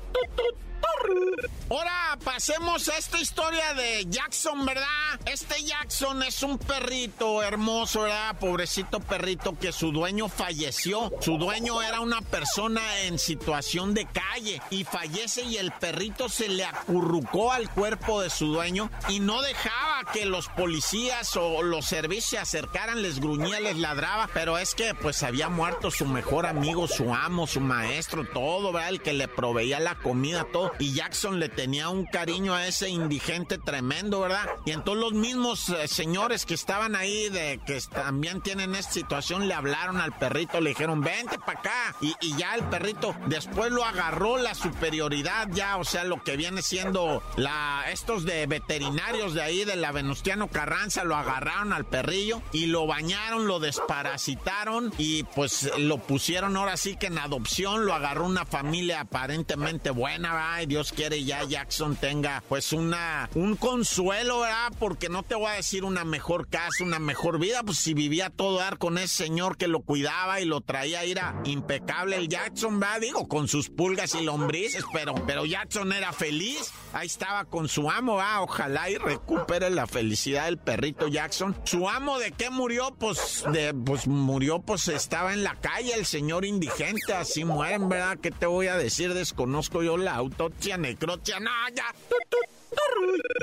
Ahora 1.70 2.18
pasemos 2.24 2.88
a 2.88 2.98
esta 2.98 3.20
historia 3.20 3.74
de 3.74 4.04
Jackson, 4.08 4.66
¿verdad? 4.66 5.20
Este 5.24 5.62
Jackson 5.62 6.22
es 6.22 6.42
un 6.42 6.58
perrito 6.58 7.42
hermoso, 7.42 8.02
¿verdad? 8.02 8.36
Pobrecito 8.38 8.98
perrito 8.98 9.56
que 9.58 9.72
su 9.72 9.92
dueño 9.92 10.28
falleció. 10.28 11.12
Su 11.20 11.38
dueño 11.38 11.80
era 11.80 12.00
una 12.00 12.20
persona 12.22 12.82
en 13.02 13.18
situación 13.18 13.94
de 13.94 14.06
calle 14.06 14.60
y 14.70 14.84
fallece 14.84 15.42
y 15.42 15.58
el 15.58 15.70
perrito 15.72 16.28
se 16.28 16.48
le 16.48 16.64
acurrucó 16.64 17.52
al 17.52 17.70
cuerpo 17.70 18.20
de 18.20 18.30
su 18.30 18.46
dueño 18.46 18.90
y 19.08 19.20
no 19.20 19.40
dejaba 19.40 20.04
que 20.12 20.24
los 20.24 20.48
policías 20.48 21.36
o 21.36 21.62
los 21.62 21.86
servicios 21.86 22.30
se 22.30 22.38
acercaran, 22.38 23.02
les 23.02 23.18
gruñía, 23.18 23.60
les 23.60 23.76
ladraba, 23.76 24.28
pero 24.32 24.58
es 24.58 24.74
que 24.74 24.94
pues 24.94 25.22
había 25.22 25.48
muerto 25.48 25.90
su 25.90 26.06
mejor 26.06 26.46
amigo, 26.46 26.86
su 26.86 27.14
amo, 27.14 27.46
su 27.46 27.60
maestro, 27.60 28.24
todo, 28.24 28.72
¿verdad? 28.72 28.90
El 28.90 29.02
que 29.02 29.12
le 29.12 29.26
proveía 29.26 29.80
la 29.80 29.96
comida, 29.96 30.46
todo. 30.52 30.72
Y 30.78 30.89
Jackson 30.92 31.38
le 31.40 31.48
tenía 31.48 31.88
un 31.88 32.06
cariño 32.06 32.54
a 32.54 32.66
ese 32.66 32.88
indigente 32.88 33.58
tremendo, 33.58 34.20
¿verdad? 34.20 34.48
Y 34.64 34.72
entonces 34.72 35.02
los 35.02 35.12
mismos 35.12 35.68
eh, 35.70 35.88
señores 35.88 36.46
que 36.46 36.54
estaban 36.54 36.96
ahí, 36.96 37.28
que 37.66 37.80
también 37.92 38.40
tienen 38.40 38.74
esta 38.74 38.92
situación, 38.92 39.48
le 39.48 39.54
hablaron 39.54 40.00
al 40.00 40.16
perrito, 40.16 40.60
le 40.60 40.70
dijeron, 40.70 41.00
vente 41.00 41.38
para 41.38 41.60
acá. 41.60 41.96
Y, 42.00 42.14
y 42.20 42.36
ya 42.36 42.54
el 42.54 42.64
perrito 42.64 43.14
después 43.26 43.70
lo 43.70 43.84
agarró 43.84 44.38
la 44.38 44.54
superioridad, 44.54 45.48
ya, 45.52 45.76
o 45.76 45.84
sea, 45.84 46.04
lo 46.04 46.22
que 46.22 46.36
viene 46.36 46.62
siendo 46.62 47.22
la 47.36 47.84
estos 47.90 48.24
de 48.24 48.46
veterinarios 48.46 49.34
de 49.34 49.42
ahí, 49.42 49.64
de 49.64 49.76
la 49.76 49.92
Venustiano 49.92 50.48
Carranza, 50.48 51.04
lo 51.04 51.16
agarraron 51.16 51.72
al 51.72 51.84
perrillo 51.84 52.42
y 52.52 52.66
lo 52.66 52.86
bañaron, 52.86 53.46
lo 53.46 53.60
desparasitaron 53.60 54.92
y 54.98 55.24
pues 55.24 55.70
lo 55.78 55.98
pusieron 55.98 56.56
ahora 56.56 56.76
sí 56.76 56.96
que 56.96 57.06
en 57.06 57.18
adopción, 57.18 57.86
lo 57.86 57.94
agarró 57.94 58.26
una 58.26 58.44
familia 58.44 59.00
aparentemente 59.00 59.90
buena, 59.90 60.34
¿verdad? 60.34 60.60
Y 60.60 60.66
Dios 60.80 60.92
quiere 60.92 61.22
ya 61.24 61.44
Jackson 61.44 61.94
tenga 61.94 62.42
pues 62.48 62.72
una 62.72 63.28
un 63.34 63.54
consuelo, 63.56 64.40
¿verdad? 64.40 64.72
Porque 64.78 65.10
no 65.10 65.22
te 65.22 65.34
voy 65.34 65.48
a 65.48 65.56
decir 65.56 65.84
una 65.84 66.06
mejor 66.06 66.48
casa, 66.48 66.84
una 66.84 66.98
mejor 66.98 67.38
vida, 67.38 67.62
pues 67.62 67.76
si 67.76 67.92
vivía 67.92 68.30
todo 68.30 68.56
dar 68.56 68.78
con 68.78 68.96
ese 68.96 69.24
señor 69.24 69.58
que 69.58 69.68
lo 69.68 69.80
cuidaba 69.82 70.40
y 70.40 70.46
lo 70.46 70.62
traía, 70.62 71.02
era 71.02 71.38
impecable 71.44 72.16
el 72.16 72.28
Jackson, 72.28 72.80
¿verdad? 72.80 73.00
Digo, 73.02 73.28
con 73.28 73.46
sus 73.46 73.68
pulgas 73.68 74.14
y 74.14 74.22
lombrices, 74.22 74.82
pero, 74.90 75.14
pero 75.26 75.44
Jackson 75.44 75.92
era 75.92 76.14
feliz, 76.14 76.72
ahí 76.94 77.08
estaba 77.08 77.44
con 77.44 77.68
su 77.68 77.90
amo, 77.90 78.16
¿verdad? 78.16 78.42
Ojalá 78.42 78.88
y 78.88 78.96
recupere 78.96 79.68
la 79.68 79.86
felicidad 79.86 80.46
del 80.46 80.56
perrito 80.56 81.08
Jackson. 81.08 81.54
¿Su 81.64 81.90
amo 81.90 82.18
de 82.18 82.32
qué 82.32 82.48
murió? 82.48 82.96
Pues, 82.98 83.44
de, 83.52 83.74
pues 83.74 84.06
murió, 84.06 84.60
pues 84.60 84.88
estaba 84.88 85.34
en 85.34 85.44
la 85.44 85.56
calle, 85.56 85.92
el 85.92 86.06
señor 86.06 86.46
indigente, 86.46 87.12
así 87.12 87.44
mueren, 87.44 87.90
¿verdad? 87.90 88.16
¿Qué 88.22 88.30
te 88.30 88.46
voy 88.46 88.68
a 88.68 88.78
decir? 88.78 89.12
Desconozco 89.12 89.82
yo 89.82 89.90
la 89.96 90.14
autopsia, 90.14 90.69
necropsia, 90.76 91.40
no, 91.40 91.50
ya. 91.74 91.94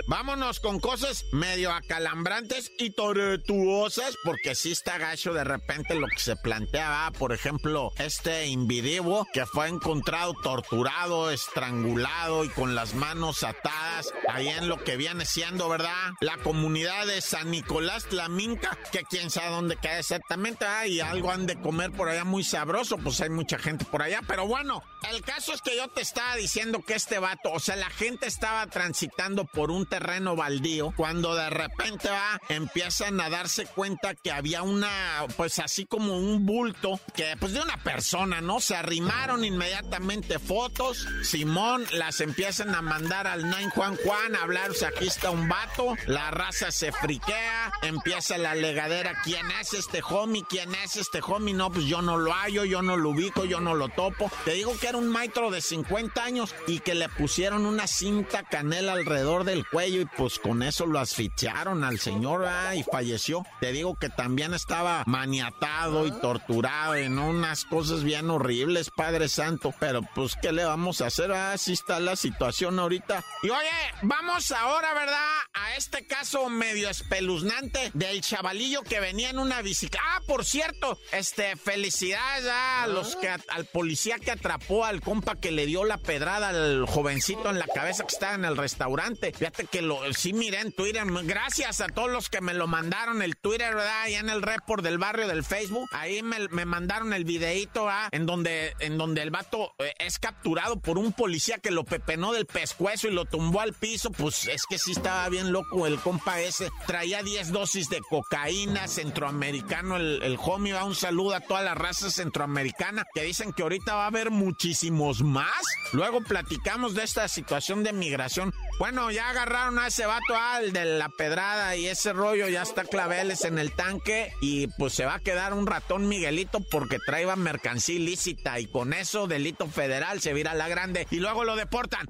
Vámonos 0.07 0.61
con 0.61 0.79
cosas 0.79 1.25
medio 1.33 1.71
acalambrantes 1.71 2.71
y 2.77 2.91
tortuosas, 2.91 4.15
porque 4.23 4.55
sí 4.55 4.71
está 4.71 4.97
gacho 4.97 5.33
de 5.33 5.43
repente 5.43 5.95
lo 5.95 6.07
que 6.07 6.19
se 6.19 6.37
planteaba. 6.37 7.11
Por 7.11 7.33
ejemplo, 7.33 7.91
este 7.97 8.47
individuo 8.47 9.27
que 9.33 9.45
fue 9.45 9.67
encontrado 9.67 10.33
torturado, 10.41 11.29
estrangulado 11.29 12.45
y 12.45 12.49
con 12.49 12.73
las 12.73 12.93
manos 12.93 13.43
atadas, 13.43 14.13
ahí 14.29 14.47
en 14.47 14.69
lo 14.69 14.81
que 14.83 14.95
viene 14.95 15.25
siendo, 15.25 15.67
¿verdad? 15.67 16.11
La 16.21 16.37
comunidad 16.37 17.05
de 17.05 17.19
San 17.21 17.51
Nicolás 17.51 18.05
Tlaminca, 18.05 18.77
que 18.93 19.03
quién 19.03 19.29
sabe 19.29 19.49
dónde 19.49 19.75
queda 19.75 19.99
exactamente, 19.99 20.63
¿verdad? 20.63 20.85
y 20.85 21.01
algo 21.01 21.31
han 21.31 21.45
de 21.45 21.59
comer 21.59 21.91
por 21.91 22.07
allá 22.07 22.23
muy 22.23 22.43
sabroso, 22.43 22.97
pues 22.97 23.19
hay 23.19 23.29
mucha 23.29 23.57
gente 23.57 23.83
por 23.83 24.01
allá. 24.01 24.21
Pero 24.25 24.47
bueno, 24.47 24.83
el 25.11 25.21
caso 25.21 25.53
es 25.53 25.61
que 25.61 25.75
yo 25.75 25.89
te 25.89 26.01
estaba 26.01 26.35
diciendo 26.37 26.81
que 26.85 26.93
este 26.93 27.19
vato, 27.19 27.51
o 27.51 27.59
sea, 27.59 27.75
la 27.75 27.89
gente 27.89 28.27
estaba 28.27 28.67
transitando 28.67 29.16
por 29.51 29.71
un 29.71 29.85
terreno 29.87 30.35
baldío 30.35 30.93
cuando 30.95 31.33
de 31.33 31.49
repente 31.49 32.07
va, 32.07 32.39
empiezan 32.49 33.19
a 33.19 33.29
darse 33.29 33.65
cuenta 33.65 34.13
que 34.13 34.31
había 34.31 34.61
una, 34.61 35.25
pues 35.35 35.57
así 35.59 35.85
como 35.85 36.17
un 36.17 36.45
bulto, 36.45 36.99
que 37.15 37.35
pues 37.39 37.51
de 37.53 37.61
una 37.61 37.77
persona, 37.77 38.41
¿no? 38.41 38.59
Se 38.59 38.75
arrimaron 38.75 39.43
inmediatamente 39.43 40.37
fotos, 40.37 41.07
Simón 41.23 41.83
las 41.93 42.21
empiezan 42.21 42.75
a 42.75 42.81
mandar 42.81 43.25
al 43.25 43.49
Nine 43.49 43.71
Juan 43.71 43.97
Juan 43.97 44.35
a 44.35 44.43
hablar, 44.43 44.69
o 44.69 44.75
sea, 44.75 44.89
aquí 44.89 45.07
está 45.07 45.31
un 45.31 45.49
vato, 45.49 45.95
la 46.05 46.29
raza 46.29 46.71
se 46.71 46.91
friquea, 46.91 47.71
empieza 47.81 48.37
la 48.37 48.53
legadera, 48.53 49.19
¿quién 49.23 49.49
es 49.59 49.73
este 49.73 50.01
homie? 50.07 50.45
¿Quién 50.47 50.73
es 50.75 50.95
este 50.95 51.21
homie? 51.21 51.55
No, 51.55 51.71
pues 51.71 51.85
yo 51.85 52.03
no 52.03 52.17
lo 52.17 52.31
hallo, 52.33 52.65
yo 52.65 52.83
no 52.83 52.95
lo 52.95 53.09
ubico, 53.09 53.45
yo 53.45 53.59
no 53.59 53.73
lo 53.73 53.89
topo. 53.89 54.31
Te 54.45 54.53
digo 54.53 54.77
que 54.79 54.87
era 54.87 54.97
un 54.97 55.09
maestro 55.09 55.49
de 55.49 55.61
50 55.61 56.23
años 56.23 56.55
y 56.67 56.79
que 56.79 56.93
le 56.93 57.09
pusieron 57.09 57.65
una 57.65 57.87
cinta 57.87 58.43
canela 58.43 58.93
al 58.93 59.06
alrededor 59.07 59.45
del 59.45 59.65
cuello 59.65 60.01
y 60.01 60.05
pues 60.05 60.37
con 60.37 60.61
eso 60.61 60.85
lo 60.85 60.99
asfixiaron 60.99 61.85
al 61.85 61.97
señor 61.97 62.45
ah, 62.45 62.75
y 62.75 62.83
falleció. 62.83 63.45
Te 63.61 63.71
digo 63.71 63.95
que 63.95 64.09
también 64.09 64.53
estaba 64.53 65.03
maniatado 65.05 66.05
y 66.05 66.11
torturado 66.11 66.95
en 66.95 67.17
unas 67.17 67.63
cosas 67.63 68.03
bien 68.03 68.29
horribles, 68.29 68.91
Padre 68.91 69.29
Santo. 69.29 69.73
Pero 69.79 70.01
pues, 70.13 70.35
¿qué 70.41 70.51
le 70.51 70.65
vamos 70.65 70.99
a 70.99 71.07
hacer? 71.07 71.31
Así 71.31 71.71
está 71.71 72.01
la 72.01 72.17
situación 72.17 72.79
ahorita. 72.79 73.23
Y 73.43 73.49
oye, 73.49 73.69
vamos 74.01 74.51
ahora, 74.51 74.93
¿verdad? 74.93 75.37
A 75.53 75.77
este 75.77 76.05
caso 76.05 76.49
medio 76.49 76.89
espeluznante 76.89 77.91
del 77.93 78.19
chavalillo 78.19 78.83
que 78.83 78.99
venía 78.99 79.29
en 79.29 79.39
una 79.39 79.61
bicicleta. 79.61 80.03
Ah, 80.05 80.21
por 80.27 80.43
cierto, 80.43 80.99
este, 81.13 81.55
felicidades 81.55 82.45
a 82.51 82.87
los 82.87 83.15
que, 83.15 83.29
al 83.29 83.65
policía 83.71 84.19
que 84.19 84.31
atrapó 84.31 84.83
al 84.83 84.99
compa 84.99 85.35
que 85.35 85.51
le 85.51 85.65
dio 85.65 85.85
la 85.85 85.97
pedrada 85.97 86.49
al 86.49 86.85
jovencito 86.85 87.49
en 87.49 87.59
la 87.59 87.67
cabeza 87.67 88.03
que 88.03 88.13
estaba 88.13 88.35
en 88.35 88.43
el 88.43 88.57
restaurante. 88.57 88.96
Fíjate 89.33 89.65
que 89.65 89.81
lo, 89.81 90.11
sí 90.13 90.33
miré 90.33 90.59
en 90.59 90.71
Twitter. 90.71 91.05
Gracias 91.23 91.81
a 91.81 91.87
todos 91.87 92.09
los 92.09 92.29
que 92.29 92.41
me 92.41 92.53
lo 92.53 92.67
mandaron 92.67 93.21
el 93.21 93.37
Twitter, 93.37 93.75
¿verdad? 93.75 94.01
Allá 94.01 94.19
en 94.19 94.29
el 94.29 94.41
report 94.41 94.83
del 94.83 94.97
barrio 94.97 95.27
del 95.27 95.43
Facebook. 95.43 95.87
Ahí 95.91 96.23
me, 96.23 96.47
me 96.49 96.65
mandaron 96.65 97.13
el 97.13 97.23
videito, 97.23 97.87
¿ah? 97.89 98.09
En 98.11 98.25
donde, 98.25 98.73
en 98.79 98.97
donde 98.97 99.21
el 99.21 99.29
vato 99.29 99.73
eh, 99.77 99.93
es 99.99 100.17
capturado 100.17 100.79
por 100.79 100.97
un 100.97 101.13
policía 101.13 101.59
que 101.59 101.69
lo 101.69 101.83
pepenó 101.83 102.33
del 102.33 102.47
pescuezo 102.47 103.07
y 103.07 103.11
lo 103.11 103.25
tumbó 103.25 103.61
al 103.61 103.73
piso. 103.73 104.11
Pues 104.11 104.47
es 104.47 104.63
que 104.67 104.79
sí 104.79 104.93
estaba 104.93 105.29
bien 105.29 105.51
loco 105.51 105.85
el 105.85 105.99
compa 105.99 106.39
ese. 106.41 106.69
Traía 106.87 107.21
10 107.21 107.51
dosis 107.51 107.89
de 107.89 108.01
cocaína, 108.01 108.87
centroamericano, 108.87 109.97
el, 109.97 110.23
el 110.23 110.37
homie. 110.41 110.73
Un 110.73 110.95
saludo 110.95 111.35
a 111.35 111.39
toda 111.39 111.61
la 111.61 111.75
raza 111.75 112.09
centroamericana 112.09 113.05
que 113.13 113.23
dicen 113.23 113.53
que 113.53 113.63
ahorita 113.63 113.95
va 113.95 114.05
a 114.05 114.07
haber 114.07 114.31
muchísimos 114.31 115.21
más. 115.21 115.63
Luego 115.93 116.21
platicamos 116.21 116.95
de 116.95 117.03
esta 117.03 117.27
situación 117.27 117.83
de 117.83 117.93
migración. 117.93 118.53
Bueno, 118.79 119.09
ya 119.09 119.29
agarraron 119.29 119.79
a 119.79 119.87
ese 119.87 120.05
vato 120.05 120.35
al 120.35 120.71
de 120.71 120.85
la 120.85 121.09
pedrada 121.09 121.75
y 121.75 121.87
ese 121.87 122.13
rollo 122.13 122.47
ya 122.47 122.61
está 122.61 122.83
claveles 122.83 123.43
en 123.43 123.57
el 123.57 123.71
tanque 123.71 124.31
y 124.39 124.67
pues 124.67 124.93
se 124.93 125.03
va 125.03 125.15
a 125.15 125.19
quedar 125.19 125.53
un 125.53 125.65
ratón 125.65 126.07
Miguelito 126.07 126.59
porque 126.59 126.99
traía 127.03 127.35
mercancía 127.35 127.95
ilícita 127.95 128.59
y 128.59 128.67
con 128.67 128.93
eso 128.93 129.25
delito 129.25 129.65
federal 129.67 130.21
se 130.21 130.33
vira 130.33 130.53
la 130.53 130.67
grande 130.67 131.07
y 131.09 131.17
luego 131.17 131.43
lo 131.43 131.55
deportan. 131.55 132.05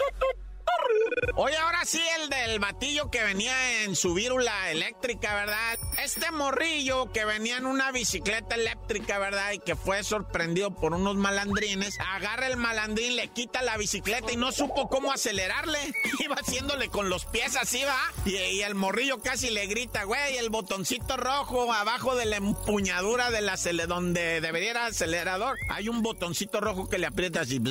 Oye, 1.36 1.56
ahora 1.58 1.86
sí, 1.86 2.02
el 2.20 2.30
del 2.30 2.60
batillo 2.60 3.12
que 3.12 3.24
venía 3.24 3.84
en 3.84 3.96
su 3.96 4.14
vírula 4.14 4.72
eléctrica, 4.72 5.36
¿verdad? 5.36 5.78
Este 6.04 6.32
morrillo 6.32 7.12
que 7.12 7.26
venía 7.26 7.58
en 7.58 7.66
una 7.66 7.92
bicicleta 7.92 8.56
eléctrica, 8.56 9.20
¿verdad? 9.20 9.52
Y 9.52 9.60
que 9.60 9.76
fue 9.76 10.04
sorprendido 10.04 10.72
por 10.72 10.94
unos 10.94 11.16
malandrines, 11.16 11.98
agarra 12.00 12.48
el 12.48 12.58
malandrín, 12.58 13.16
le 13.16 13.28
quita 13.28 13.62
la 13.62 13.78
bicicleta 13.78 14.32
y 14.32 14.38
no 14.38 14.52
supo 14.52 14.90
cómo 14.90 15.12
acelerarle. 15.12 15.80
Iba 16.20 16.36
haciéndole 16.36 16.90
con 16.90 17.10
los 17.10 17.26
pies 17.26 17.56
así, 17.56 17.84
¿va? 17.84 18.00
Y, 18.26 18.62
el 18.68 18.76
morrillo 18.76 19.20
casi 19.20 19.50
le 19.50 19.68
grita, 19.68 20.04
güey, 20.04 20.38
el 20.38 20.50
botoncito 20.50 21.18
rojo 21.18 21.72
abajo 21.72 22.16
de 22.16 22.26
la 22.26 22.38
empuñadura 22.38 23.32
de 23.32 23.42
la 23.42 23.58
donde 23.88 24.42
debería 24.42 24.72
ir 24.72 24.78
acelerador. 24.78 25.58
Hay 25.70 25.90
un 25.90 26.02
botoncito 26.02 26.62
rojo 26.62 26.88
que 26.88 26.98
le 26.98 27.08
aprieta 27.08 27.42
así, 27.42 27.62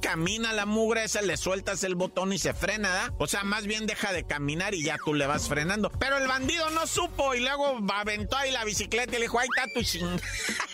camina 0.00 0.52
la 0.52 0.66
mugre, 0.66 1.08
se 1.08 1.22
le 1.22 1.36
sueltas 1.36 1.84
el 1.84 1.94
botón 1.94 2.32
y 2.32 2.38
se 2.38 2.54
frena, 2.62 3.12
O 3.18 3.26
sea, 3.26 3.42
más 3.42 3.66
bien 3.66 3.86
deja 3.86 4.12
de 4.12 4.24
caminar 4.24 4.72
y 4.72 4.84
ya 4.84 4.96
tú 5.04 5.14
le 5.14 5.26
vas 5.26 5.48
frenando. 5.48 5.90
Pero 5.98 6.18
el 6.18 6.28
bandido 6.28 6.70
no 6.70 6.86
supo 6.86 7.34
y 7.34 7.40
luego 7.40 7.80
aventó 7.92 8.36
ahí 8.36 8.52
la 8.52 8.64
bicicleta 8.64 9.16
y 9.16 9.18
le 9.18 9.22
dijo, 9.22 9.40
ahí 9.40 9.48
está 9.56 9.68
tu 9.74 9.82
ching. 9.82 10.06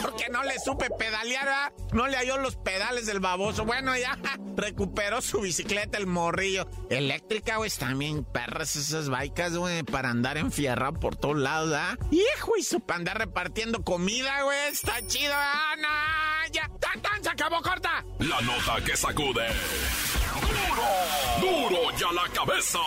Porque 0.00 0.28
no 0.30 0.42
le 0.42 0.58
supe 0.58 0.88
pedalear, 0.90 1.72
no 1.92 2.06
le 2.08 2.16
halló 2.16 2.38
los 2.38 2.56
pedales 2.56 3.06
del 3.06 3.20
baboso. 3.20 3.64
Bueno, 3.64 3.96
ya 3.96 4.18
recuperó 4.56 5.20
su 5.20 5.40
bicicleta, 5.40 5.98
el 5.98 6.06
morrillo. 6.06 6.68
Eléctrica, 6.90 7.56
güey, 7.56 7.70
también 7.70 8.24
perras 8.24 8.76
esas 8.76 9.08
bikes, 9.08 9.56
güey, 9.56 9.82
para 9.82 10.10
andar 10.10 10.38
enfierrado 10.38 10.98
por 10.98 11.16
todos 11.16 11.36
lados, 11.36 11.72
¿ah? 11.74 11.96
Hijo, 12.10 12.56
y 12.58 12.62
su 12.62 12.80
para 12.80 12.98
andar 12.98 13.18
repartiendo 13.18 13.82
comida, 13.82 14.42
güey, 14.42 14.68
está 14.70 15.04
chido, 15.06 15.32
¿ah? 15.34 15.74
No, 15.78 16.52
ya, 16.52 16.70
tan, 16.80 17.00
tan, 17.00 17.22
se 17.22 17.30
acabó 17.30 17.62
corta. 17.62 18.04
La 18.18 18.40
nota 18.40 18.82
que 18.84 18.96
sacude. 18.96 19.46
¡Duro! 21.40 21.68
¡Duro 21.70 21.96
ya 21.98 22.12
la 22.12 22.28
cabeza! 22.32 22.78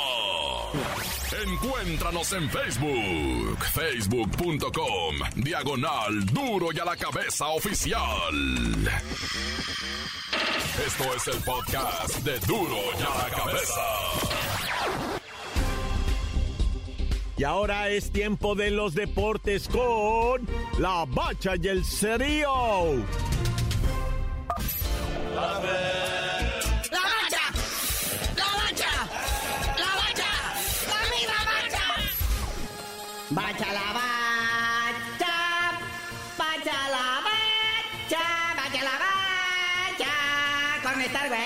Encuéntranos 1.43 2.31
en 2.33 2.49
Facebook, 2.49 3.57
facebook.com, 3.73 5.15
diagonal 5.35 6.25
Duro 6.27 6.69
y 6.71 6.79
a 6.79 6.85
la 6.85 6.95
cabeza 6.95 7.47
oficial. 7.47 8.33
Esto 10.85 11.03
es 11.15 11.27
el 11.27 11.43
podcast 11.43 12.19
de 12.19 12.39
Duro 12.39 12.77
y 12.97 13.03
a 13.03 13.23
la 13.23 13.35
cabeza. 13.35 13.81
Y 17.37 17.43
ahora 17.43 17.89
es 17.89 18.11
tiempo 18.11 18.55
de 18.55 18.71
los 18.71 18.95
deportes 18.95 19.67
con 19.67 20.47
la 20.79 21.05
bacha 21.05 21.55
y 21.61 21.67
el 21.67 21.83
cerío. 21.83 22.95
Bacha 33.35 33.73
la 33.73 33.91
bacha, 33.91 35.35
bacha 36.37 36.77
la 36.95 37.05
bacha, 37.27 38.23
bacha 38.55 38.81
la 38.81 38.95
bacha, 39.03 40.13
con 40.81 41.01
Star 41.01 41.29
Wars. 41.29 41.44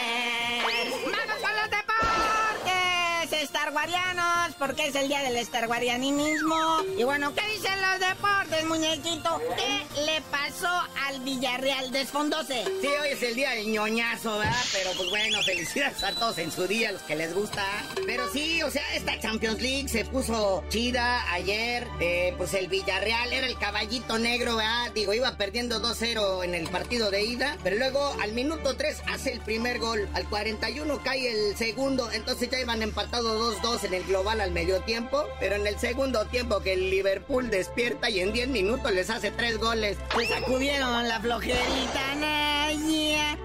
Porque 4.59 4.87
es 4.87 4.95
el 4.95 5.07
día 5.07 5.23
del 5.23 5.37
Star 5.37 5.67
Guarianismo. 5.67 6.81
Y 6.97 7.03
bueno, 7.03 7.33
¿qué 7.33 7.41
dicen 7.53 7.79
los 7.81 8.07
deportes, 8.07 8.65
muñequito? 8.65 9.41
¿Qué 9.55 10.01
le 10.01 10.21
pasó 10.29 10.67
al 11.07 11.21
Villarreal? 11.21 11.91
Desfondose. 11.91 12.65
Sí, 12.81 12.87
hoy 12.87 13.09
es 13.11 13.23
el 13.23 13.35
día 13.35 13.51
del 13.51 13.71
ñoñazo, 13.71 14.37
¿verdad? 14.37 14.65
Pero 14.73 14.91
pues 14.97 15.09
bueno, 15.09 15.41
felicidades 15.43 16.03
a 16.03 16.11
todos 16.11 16.37
en 16.39 16.51
su 16.51 16.67
día, 16.67 16.91
los 16.91 17.01
que 17.03 17.15
les 17.15 17.33
gusta. 17.33 17.63
Pero 18.05 18.29
sí, 18.31 18.61
o 18.61 18.69
sea, 18.69 18.83
esta 18.95 19.17
Champions 19.19 19.61
League 19.61 19.87
se 19.87 20.03
puso 20.03 20.63
chida 20.67 21.31
ayer. 21.31 21.87
Eh, 22.01 22.33
pues 22.37 22.53
el 22.53 22.67
Villarreal 22.67 23.31
era 23.31 23.47
el 23.47 23.57
caballito 23.57 24.19
negro, 24.19 24.57
¿verdad? 24.57 24.91
Digo, 24.93 25.13
iba 25.13 25.37
perdiendo 25.37 25.81
2-0 25.81 26.43
en 26.43 26.53
el 26.53 26.67
partido 26.67 27.09
de 27.11 27.23
ida. 27.23 27.57
Pero 27.63 27.77
luego 27.77 28.13
al 28.21 28.33
minuto 28.33 28.75
3 28.75 29.03
hace 29.07 29.31
el 29.31 29.39
primer 29.39 29.79
gol. 29.79 30.09
Al 30.13 30.27
41 30.27 31.01
cae 31.01 31.31
el 31.31 31.55
segundo. 31.55 32.11
Entonces 32.11 32.49
ya 32.49 32.59
iban 32.59 32.81
empatados 32.81 33.61
2-2 33.61 33.85
en 33.85 33.93
el 33.93 34.03
global 34.03 34.41
al 34.41 34.48
medio 34.49 34.81
tiempo. 34.81 35.25
Pero 35.39 35.55
en 35.55 35.67
el 35.67 35.79
segundo 35.79 36.25
tiempo 36.25 36.59
que 36.61 36.73
el 36.73 36.89
Liverpool 36.89 37.49
despierta 37.49 38.09
y 38.09 38.19
en 38.19 38.33
10 38.33 38.49
minutos 38.49 38.91
les 38.91 39.09
hace 39.09 39.31
3 39.31 39.57
goles. 39.59 39.97
Pues 40.13 40.29
sacudieron 40.29 41.07
la 41.07 41.19
flojerita, 41.19 42.15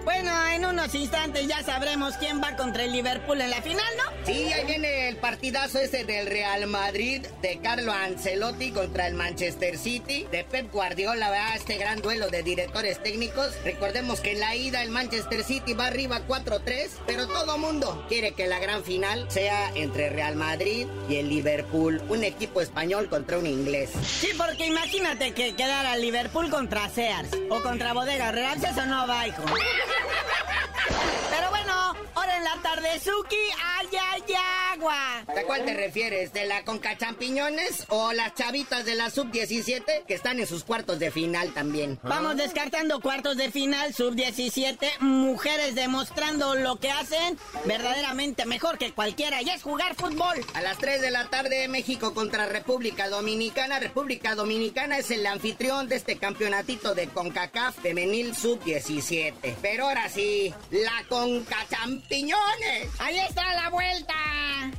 Bueno, 0.03 0.31
en 0.49 0.65
unos 0.65 0.93
instantes 0.93 1.47
ya 1.47 1.63
sabremos 1.63 2.13
quién 2.17 2.41
va 2.41 2.55
contra 2.55 2.83
el 2.83 2.91
Liverpool 2.91 3.41
en 3.41 3.49
la 3.49 3.61
final, 3.61 3.85
¿no? 3.97 4.03
Sí, 4.25 4.51
ahí 4.53 4.65
viene 4.65 5.09
el 5.09 5.17
partidazo 5.17 5.79
ese 5.79 6.03
del 6.03 6.27
Real 6.27 6.67
Madrid, 6.67 7.25
de 7.41 7.59
Carlo 7.59 7.91
Ancelotti 7.91 8.71
contra 8.71 9.07
el 9.07 9.15
Manchester 9.15 9.77
City, 9.77 10.27
de 10.31 10.43
Pep 10.43 10.71
Guardiola, 10.71 11.31
¿verdad? 11.31 11.55
Este 11.55 11.77
gran 11.77 12.01
duelo 12.01 12.29
de 12.29 12.43
directores 12.43 13.01
técnicos. 13.01 13.51
Recordemos 13.63 14.19
que 14.19 14.33
en 14.33 14.39
la 14.41 14.55
ida 14.55 14.83
el 14.83 14.91
Manchester 14.91 15.43
City 15.43 15.73
va 15.73 15.87
arriba 15.87 16.21
4-3, 16.27 16.89
pero 17.07 17.27
todo 17.27 17.57
mundo 17.57 18.05
quiere 18.07 18.33
que 18.33 18.45
la 18.45 18.59
gran 18.59 18.83
final 18.83 19.25
sea 19.31 19.71
entre 19.73 20.09
Real 20.09 20.35
Madrid 20.35 20.87
y 21.09 21.15
el 21.15 21.29
Liverpool, 21.29 22.01
un 22.09 22.23
equipo 22.23 22.61
español 22.61 23.09
contra 23.09 23.39
un 23.39 23.47
inglés. 23.47 23.89
Sí, 24.19 24.29
porque 24.37 24.67
imagínate 24.67 25.33
que 25.33 25.55
quedara 25.55 25.97
Liverpool 25.97 26.51
contra 26.51 26.89
Sears 26.89 27.29
o 27.49 27.61
contra 27.63 27.93
Bodega 27.93 28.31
Real, 28.31 28.63
eso 28.63 28.85
no 28.85 29.07
va, 29.07 29.14
Pero 31.31 31.49
bueno, 31.49 31.93
en 32.35 32.43
la 32.43 32.57
tarde, 32.61 32.99
Suki, 32.99 33.35
ay, 33.63 33.87
ay, 34.11 34.23
agua. 34.73 35.19
¿A 35.19 35.43
cuál 35.45 35.63
te 35.63 35.73
refieres? 35.73 36.33
¿De 36.33 36.45
la 36.45 36.63
Conca 36.63 36.97
Champiñones 36.97 37.85
o 37.89 38.13
las 38.13 38.33
chavitas 38.33 38.85
de 38.85 38.95
la 38.95 39.09
Sub-17 39.09 40.05
que 40.05 40.13
están 40.13 40.39
en 40.39 40.47
sus 40.47 40.63
cuartos 40.63 40.99
de 40.99 41.11
final 41.11 41.53
también? 41.53 41.99
Vamos 42.03 42.35
descartando 42.37 42.99
cuartos 42.99 43.37
de 43.37 43.51
final, 43.51 43.93
Sub-17, 43.93 44.99
mujeres 44.99 45.75
demostrando 45.75 46.55
lo 46.55 46.77
que 46.77 46.91
hacen 46.91 47.37
verdaderamente 47.65 48.45
mejor 48.45 48.77
que 48.77 48.91
cualquiera 48.91 49.41
y 49.41 49.49
es 49.49 49.63
jugar 49.63 49.95
fútbol. 49.95 50.35
A 50.53 50.61
las 50.61 50.77
3 50.77 51.01
de 51.01 51.11
la 51.11 51.29
tarde, 51.29 51.67
México 51.67 52.13
contra 52.13 52.45
República 52.47 53.07
Dominicana. 53.09 53.79
República 53.79 54.35
Dominicana 54.35 54.97
es 54.97 55.11
el 55.11 55.25
anfitrión 55.25 55.87
de 55.87 55.95
este 55.95 56.17
campeonatito 56.17 56.95
de 56.95 57.07
CONCACAF 57.07 57.79
femenil 57.81 58.35
Sub-17. 58.35 59.55
Pero 59.61 59.85
ahora 59.87 60.09
sí, 60.09 60.53
la 60.71 61.03
Conca 61.07 61.65
Champiñones. 61.69 62.24
Ahí 62.97 63.19
está 63.19 63.53
la 63.53 63.69
vuelta. 63.69 64.15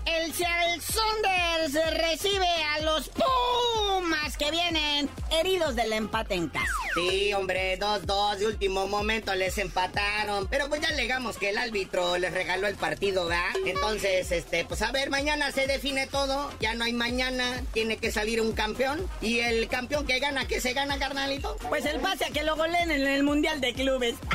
El 0.05 0.33
Seattle 0.33 0.81
Saunders 0.81 1.97
recibe 1.97 2.49
a 2.75 2.81
los 2.81 3.09
Pumas 3.09 4.37
que 4.37 4.51
vienen 4.51 5.09
heridos 5.31 5.77
del 5.77 5.93
empate 5.93 6.35
en 6.35 6.49
casa. 6.49 6.67
Sí, 6.95 7.33
hombre, 7.35 7.79
2-2 7.79 8.39
de 8.39 8.47
último 8.47 8.89
momento 8.89 9.33
les 9.37 9.59
empataron. 9.59 10.49
Pero 10.49 10.69
pues 10.69 10.81
ya 10.81 10.89
alegamos 10.89 11.37
que 11.37 11.51
el 11.51 11.59
árbitro 11.59 12.19
les 12.19 12.33
regaló 12.33 12.67
el 12.67 12.75
partido, 12.75 13.27
¿verdad? 13.27 13.55
Entonces, 13.65 14.33
este, 14.33 14.65
pues 14.65 14.83
a 14.83 14.91
ver, 14.91 15.11
mañana 15.11 15.53
se 15.53 15.69
define 15.69 16.09
todo. 16.09 16.51
Ya 16.59 16.75
no 16.75 16.85
hay 16.85 16.95
mañana, 16.95 17.63
tiene 17.73 17.97
que 17.97 18.11
salir 18.11 18.41
un 18.41 18.55
campeón. 18.55 19.09
Y 19.21 19.39
el 19.39 19.69
campeón 19.69 20.05
que 20.05 20.19
gana, 20.19 20.49
¿qué 20.49 20.61
se 20.61 20.73
gana, 20.73 20.99
carnalito? 20.99 21.57
Pues 21.69 21.85
el 21.85 22.01
pase 22.01 22.25
a 22.25 22.31
que 22.31 22.43
lo 22.43 22.57
goleen 22.57 22.91
en 22.91 23.07
el 23.07 23.23
Mundial 23.23 23.61
de 23.61 23.73
Clubes. 23.73 24.17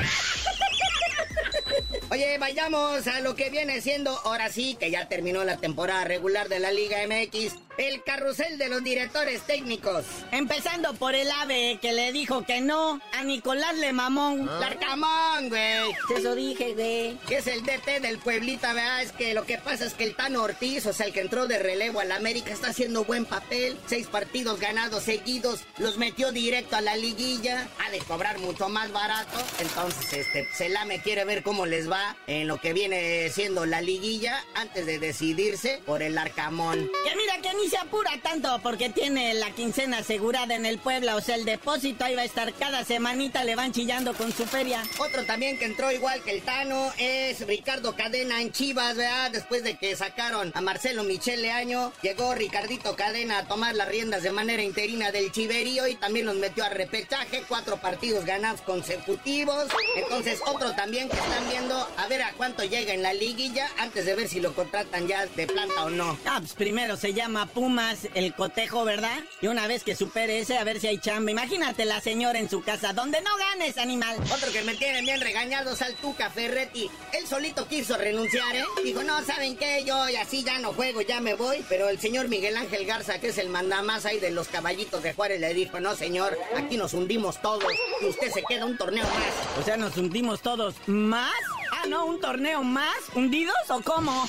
Oye, 2.12 2.38
vayamos 2.40 3.08
a 3.08 3.22
lo 3.22 3.38
que 3.38 3.50
viene 3.50 3.80
siendo, 3.80 4.12
ahora 4.26 4.50
sí, 4.50 4.76
que 4.78 4.92
ya 4.92 5.08
terminó 5.08 5.46
la 5.46 5.56
temporada 5.56 6.04
regular 6.04 6.50
de 6.50 6.60
la 6.60 6.70
Liga 6.70 6.98
MX, 7.08 7.54
el 7.78 8.04
carrusel 8.04 8.58
de 8.58 8.68
los 8.68 8.84
directores 8.84 9.44
técnicos. 9.44 10.04
Empezando 10.34 10.94
por 10.96 11.16
el 11.16 11.32
ave 11.32 11.80
que 11.82 11.94
le 11.94 12.12
dijo 12.12 12.44
que 12.44 12.60
no 12.60 13.00
a 13.14 13.24
Nicolás 13.24 13.78
Lemamón. 13.78 14.46
Larcamón, 14.60 15.48
güey. 15.48 15.96
Eso 16.14 16.36
dije, 16.36 16.74
güey. 16.74 17.18
Que 17.30 17.38
es 17.38 17.48
el 17.48 17.64
DT 17.64 18.02
del 18.02 18.18
Pueblita, 18.18 18.74
¿verdad? 18.74 19.04
Es 19.04 19.14
que 19.14 19.34
lo 19.34 19.46
que 19.46 19.58
pasa 19.58 19.86
es 19.86 19.94
que 19.94 20.04
el 20.04 20.14
Tano 20.18 20.44
Ortiz, 20.44 20.86
o 20.88 20.92
sea, 20.92 21.06
el 21.06 21.14
que 21.14 21.22
entró 21.22 21.48
de 21.48 21.60
relevo 21.60 22.02
al 22.02 22.12
América, 22.12 22.52
está 22.52 22.72
haciendo 22.72 23.06
buen 23.06 23.24
papel. 23.24 23.78
Seis 23.86 24.08
partidos 24.08 24.60
ganados 24.60 25.04
seguidos, 25.04 25.62
los 25.78 25.98
metió 25.98 26.34
directo 26.34 26.76
a 26.76 26.82
la 26.82 26.98
liguilla. 26.98 27.70
Ha 27.80 27.90
de 27.90 28.00
cobrar 28.00 28.38
mucho 28.40 28.68
más 28.68 28.92
barato. 28.92 29.38
Entonces, 29.60 30.12
este, 30.12 30.46
Celame 30.54 31.02
quiere 31.02 31.24
ver 31.24 31.42
cómo 31.42 31.66
les 31.66 31.90
va 31.90 32.01
en 32.28 32.48
lo 32.48 32.60
que 32.60 32.74
viene 32.74 33.30
siendo 33.30 33.66
la 33.66 33.82
liguilla 33.82 34.44
antes 34.56 34.86
de 34.86 35.00
decidirse 35.00 35.82
por 35.86 36.02
el 36.02 36.18
Arcamón. 36.18 36.90
Que 37.04 37.16
mira 37.16 37.38
que 37.42 37.54
ni 37.56 37.70
se 37.70 37.78
apura 37.78 38.12
tanto 38.22 38.60
porque 38.62 38.90
tiene 38.90 39.34
la 39.34 39.52
quincena 39.52 40.00
asegurada 40.00 40.56
en 40.56 40.66
el 40.66 40.78
Puebla, 40.78 41.16
o 41.16 41.22
sea, 41.22 41.36
el 41.36 41.46
depósito 41.46 42.06
ahí 42.06 42.16
va 42.16 42.22
a 42.22 42.26
estar 42.26 42.54
cada 42.54 42.84
semanita, 42.86 43.44
le 43.44 43.56
van 43.56 43.72
chillando 43.72 44.14
con 44.14 44.32
su 44.32 44.46
feria. 44.46 44.84
Otro 44.98 45.26
también 45.26 45.58
que 45.58 45.66
entró 45.66 45.92
igual 45.92 46.22
que 46.24 46.32
el 46.32 46.42
Tano 46.42 46.92
es 46.98 47.46
Ricardo 47.46 47.96
Cadena 47.96 48.42
en 48.42 48.52
Chivas, 48.52 48.96
¿verdad? 48.96 49.32
Después 49.32 49.64
de 49.64 49.78
que 49.78 49.96
sacaron 49.96 50.52
a 50.56 50.62
Marcelo 50.62 51.04
Michele 51.04 51.52
Año, 51.52 51.92
llegó 52.02 52.34
Ricardito 52.34 52.96
Cadena 52.96 53.40
a 53.40 53.48
tomar 53.48 53.76
las 53.76 53.88
riendas 53.88 54.24
de 54.24 54.32
manera 54.32 54.64
interina 54.64 55.12
del 55.12 55.32
Chiverío 55.32 55.88
y 55.88 55.96
también 55.96 56.26
los 56.26 56.36
metió 56.36 56.64
a 56.64 56.70
repechaje, 56.70 57.44
cuatro 57.48 57.78
partidos 57.78 58.26
ganados 58.26 58.62
consecutivos. 58.62 59.68
Entonces, 59.96 60.42
otro 60.46 60.74
también 60.74 61.10
que 61.10 61.18
están 61.18 61.50
viendo 61.50 61.88
a 61.98 62.08
ver 62.08 62.22
a 62.22 62.34
cuánto 62.34 62.64
llega 62.64 62.94
en 62.94 63.02
la 63.02 63.14
liguilla 63.14 63.70
antes 63.78 64.06
de 64.06 64.16
ver 64.16 64.28
si 64.28 64.40
lo 64.40 64.54
contratan 64.54 65.08
ya 65.08 65.26
de 65.26 65.48
planta 65.48 65.86
o 65.86 65.90
no. 65.90 66.18
Ah, 66.26 66.38
pues 66.40 66.54
primero 66.54 66.98
se 66.98 67.14
llama 67.14 67.46
Pumas 67.48 68.08
el 68.14 68.34
cotejo, 68.34 68.84
¿verdad? 68.84 69.20
Y 69.42 69.48
una 69.48 69.68
vez 69.68 69.84
que 69.84 69.96
supere 69.96 70.40
ese, 70.40 70.58
a 70.58 70.64
ver 70.64 70.80
si 70.80 70.88
hay 70.88 70.98
chamba. 70.98 71.32
Imagínate 71.32 71.86
la 71.86 72.02
señora 72.02 72.40
en 72.40 72.50
su 72.50 72.62
casa, 72.64 72.94
donde 72.94 73.22
no 73.22 73.30
ganes, 73.38 73.78
animal. 73.78 74.18
Otro 74.34 74.52
que 74.52 74.62
me 74.64 74.76
tiene 74.76 75.02
bien 75.02 75.22
regañado 75.22 75.74
es 75.74 75.82
al 75.82 75.96
Tuca 75.96 76.30
Ferretti. 76.30 76.90
Él 77.14 77.28
solito 77.28 77.68
quiso 77.68 77.98
renunciar, 77.98 78.56
¿eh? 78.56 78.66
Dijo, 78.84 79.04
no, 79.04 79.24
¿saben 79.24 79.58
qué? 79.58 79.84
Yo 79.86 80.10
y 80.10 80.16
así 80.16 80.44
ya 80.44 80.60
no 80.60 80.74
juego, 80.74 81.02
ya 81.02 81.20
me 81.20 81.34
voy. 81.34 81.64
Pero 81.70 81.90
el 81.90 82.00
señor 82.00 82.28
Miguel 82.28 82.58
Ángel 82.58 82.86
Garza, 82.86 83.20
que 83.20 83.28
es 83.28 83.38
el 83.38 83.50
mandamás 83.50 84.06
ahí 84.06 84.20
de 84.20 84.32
los 84.32 84.48
caballitos 84.48 85.04
de 85.04 85.14
Juárez, 85.14 85.40
le 85.40 85.54
dijo, 85.54 85.80
no, 85.80 85.96
señor, 85.96 86.38
aquí 86.56 86.78
nos 86.78 86.94
hundimos 86.94 87.42
todos 87.42 87.72
y 88.02 88.06
usted 88.06 88.32
se 88.32 88.44
queda 88.44 88.66
un 88.66 88.78
torneo 88.78 89.04
más. 89.04 89.60
O 89.60 89.64
sea, 89.64 89.78
nos 89.78 89.98
hundimos 89.98 90.42
todos 90.42 90.76
más. 90.88 91.32
No, 91.90 92.06
un 92.06 92.20
torneo 92.20 92.64
más. 92.64 92.96
¿Hundidos 93.16 93.56
o 93.70 93.82
cómo? 93.82 94.28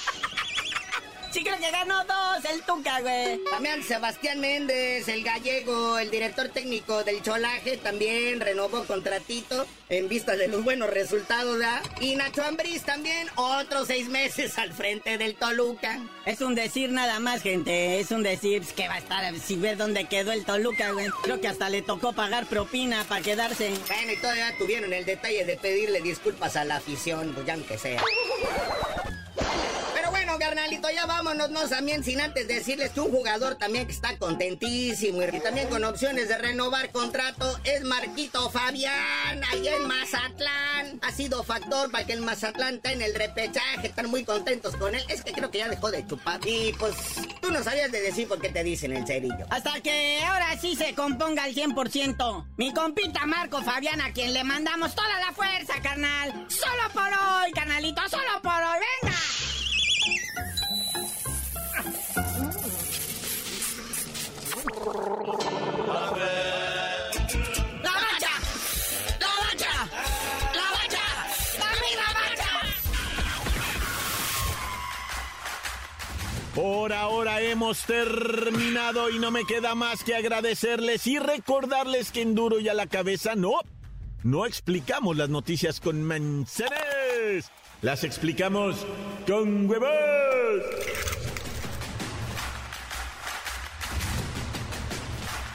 Sí 1.33 1.42
creo 1.42 1.57
que 1.59 1.71
ganó 1.71 2.05
dos 2.05 2.45
el 2.53 2.61
Tuca, 2.62 3.01
güey. 3.01 3.42
También 3.51 3.83
Sebastián 3.83 4.38
Méndez, 4.38 5.09
el 5.09 5.25
gallego, 5.25 5.99
el 5.99 6.11
director 6.11 6.51
técnico 6.51 7.05
del 7.05 7.23
Cholaje, 7.23 7.79
también 7.79 8.38
renovó 8.38 8.85
contratito 8.85 9.66
en 9.88 10.11
vista 10.11 10.37
de 10.37 10.49
los 10.49 10.62
buenos 10.62 10.90
resultados, 10.90 11.59
¿verdad? 11.59 11.83
Y 12.01 12.16
Nacho 12.16 12.45
Ambriz 12.45 12.83
también, 12.83 13.29
otros 13.37 13.87
seis 13.87 14.11
meses 14.11 14.59
al 14.59 14.75
frente 14.75 15.16
del 15.16 15.35
Toluca. 15.35 16.01
Es 16.27 16.42
un 16.42 16.55
decir 16.55 16.90
nada 16.90 17.18
más, 17.18 17.40
gente. 17.40 17.99
Es 17.99 18.11
un 18.11 18.23
decir 18.23 18.62
que 18.77 18.88
va 18.88 18.95
a 18.95 18.99
estar 18.99 19.35
si 19.38 19.57
ves 19.57 19.79
dónde 19.79 20.05
quedó 20.05 20.33
el 20.33 20.45
Toluca, 20.45 20.92
güey. 20.92 21.09
Creo 21.23 21.40
que 21.40 21.49
hasta 21.49 21.71
le 21.71 21.81
tocó 21.81 22.12
pagar 22.12 22.45
propina 22.45 23.05
para 23.05 23.23
quedarse. 23.23 23.73
Bueno, 23.88 24.12
y 24.12 24.16
todavía 24.16 24.55
tuvieron 24.59 24.92
el 24.92 25.07
detalle 25.07 25.47
de 25.47 25.57
pedirle 25.57 26.03
disculpas 26.03 26.57
a 26.57 26.64
la 26.64 26.77
afición, 26.77 27.33
pues 27.33 27.47
ya 27.47 27.55
aunque 27.55 27.79
sea. 27.79 28.03
Carnalito, 30.73 30.91
ya 30.91 31.07
vámonos, 31.07 31.51
no 31.51 31.69
también 31.69 32.03
sin 32.03 32.19
antes 32.19 32.49
decirles 32.49 32.93
que 32.93 33.01
un 33.01 33.11
jugador 33.11 33.57
también 33.57 33.85
que 33.85 33.93
está 33.93 34.17
contentísimo 34.17 35.23
y 35.23 35.41
también 35.41 35.69
con 35.69 35.85
opciones 35.85 36.29
de 36.29 36.39
renovar 36.39 36.91
contrato 36.91 37.59
es 37.65 37.83
Marquito 37.83 38.49
Fabián, 38.49 39.43
ahí 39.51 39.69
en 39.69 39.87
Mazatlán. 39.87 40.99
Ha 41.03 41.13
sido 41.13 41.43
factor 41.45 41.91
para 41.91 42.07
que 42.07 42.15
el 42.15 42.23
Mazatlán 42.23 42.77
está 42.77 42.93
en 42.93 43.03
el 43.03 43.15
repechaje, 43.15 43.89
están 43.89 44.09
muy 44.09 44.25
contentos 44.25 44.75
con 44.77 44.95
él. 44.95 45.05
Es 45.09 45.23
que 45.23 45.33
creo 45.33 45.51
que 45.51 45.59
ya 45.59 45.69
dejó 45.69 45.91
de 45.91 46.07
chupar. 46.07 46.41
Y 46.47 46.73
pues 46.79 46.95
tú 47.43 47.51
no 47.51 47.63
sabías 47.63 47.93
de 47.93 48.01
decir 48.01 48.27
por 48.27 48.41
qué 48.41 48.49
te 48.49 48.65
dicen 48.65 48.97
el 48.97 49.07
cerillo. 49.07 49.45
Hasta 49.51 49.79
que 49.81 50.25
ahora 50.25 50.59
sí 50.59 50.75
se 50.75 50.95
componga 50.95 51.45
al 51.45 51.55
100%. 51.55 52.47
Mi 52.57 52.73
compita 52.73 53.27
Marco 53.27 53.61
Fabián, 53.63 54.01
a 54.01 54.13
quien 54.15 54.33
le 54.33 54.43
mandamos 54.43 54.95
toda 54.95 55.21
la 55.21 55.33
fuerza, 55.33 55.75
carnal. 55.83 56.47
Solo 56.49 56.89
por 56.95 57.03
hoy, 57.03 57.53
carnalito, 57.53 58.01
solo 58.09 58.41
por 58.43 58.55
hoy, 58.55 58.79
venga. 59.03 59.19
Por 76.55 76.92
ahora 76.92 77.40
hemos 77.40 77.85
terminado 77.85 79.09
y 79.09 79.18
no 79.18 79.31
me 79.31 79.45
queda 79.45 79.75
más 79.75 80.05
que 80.05 80.14
agradecerles 80.14 81.07
y 81.07 81.18
recordarles 81.18 82.12
que 82.12 82.23
en 82.23 82.35
duro 82.35 82.61
y 82.61 82.68
a 82.68 82.75
la 82.75 82.87
cabeza 82.87 83.35
no, 83.35 83.53
no 84.23 84.47
explicamos 84.47 85.16
las 85.16 85.31
noticias 85.31 85.81
con 85.81 86.03
manzanas, 86.03 87.51
las 87.81 88.05
explicamos 88.05 88.77
con 89.27 89.68
huevos. 89.71 90.62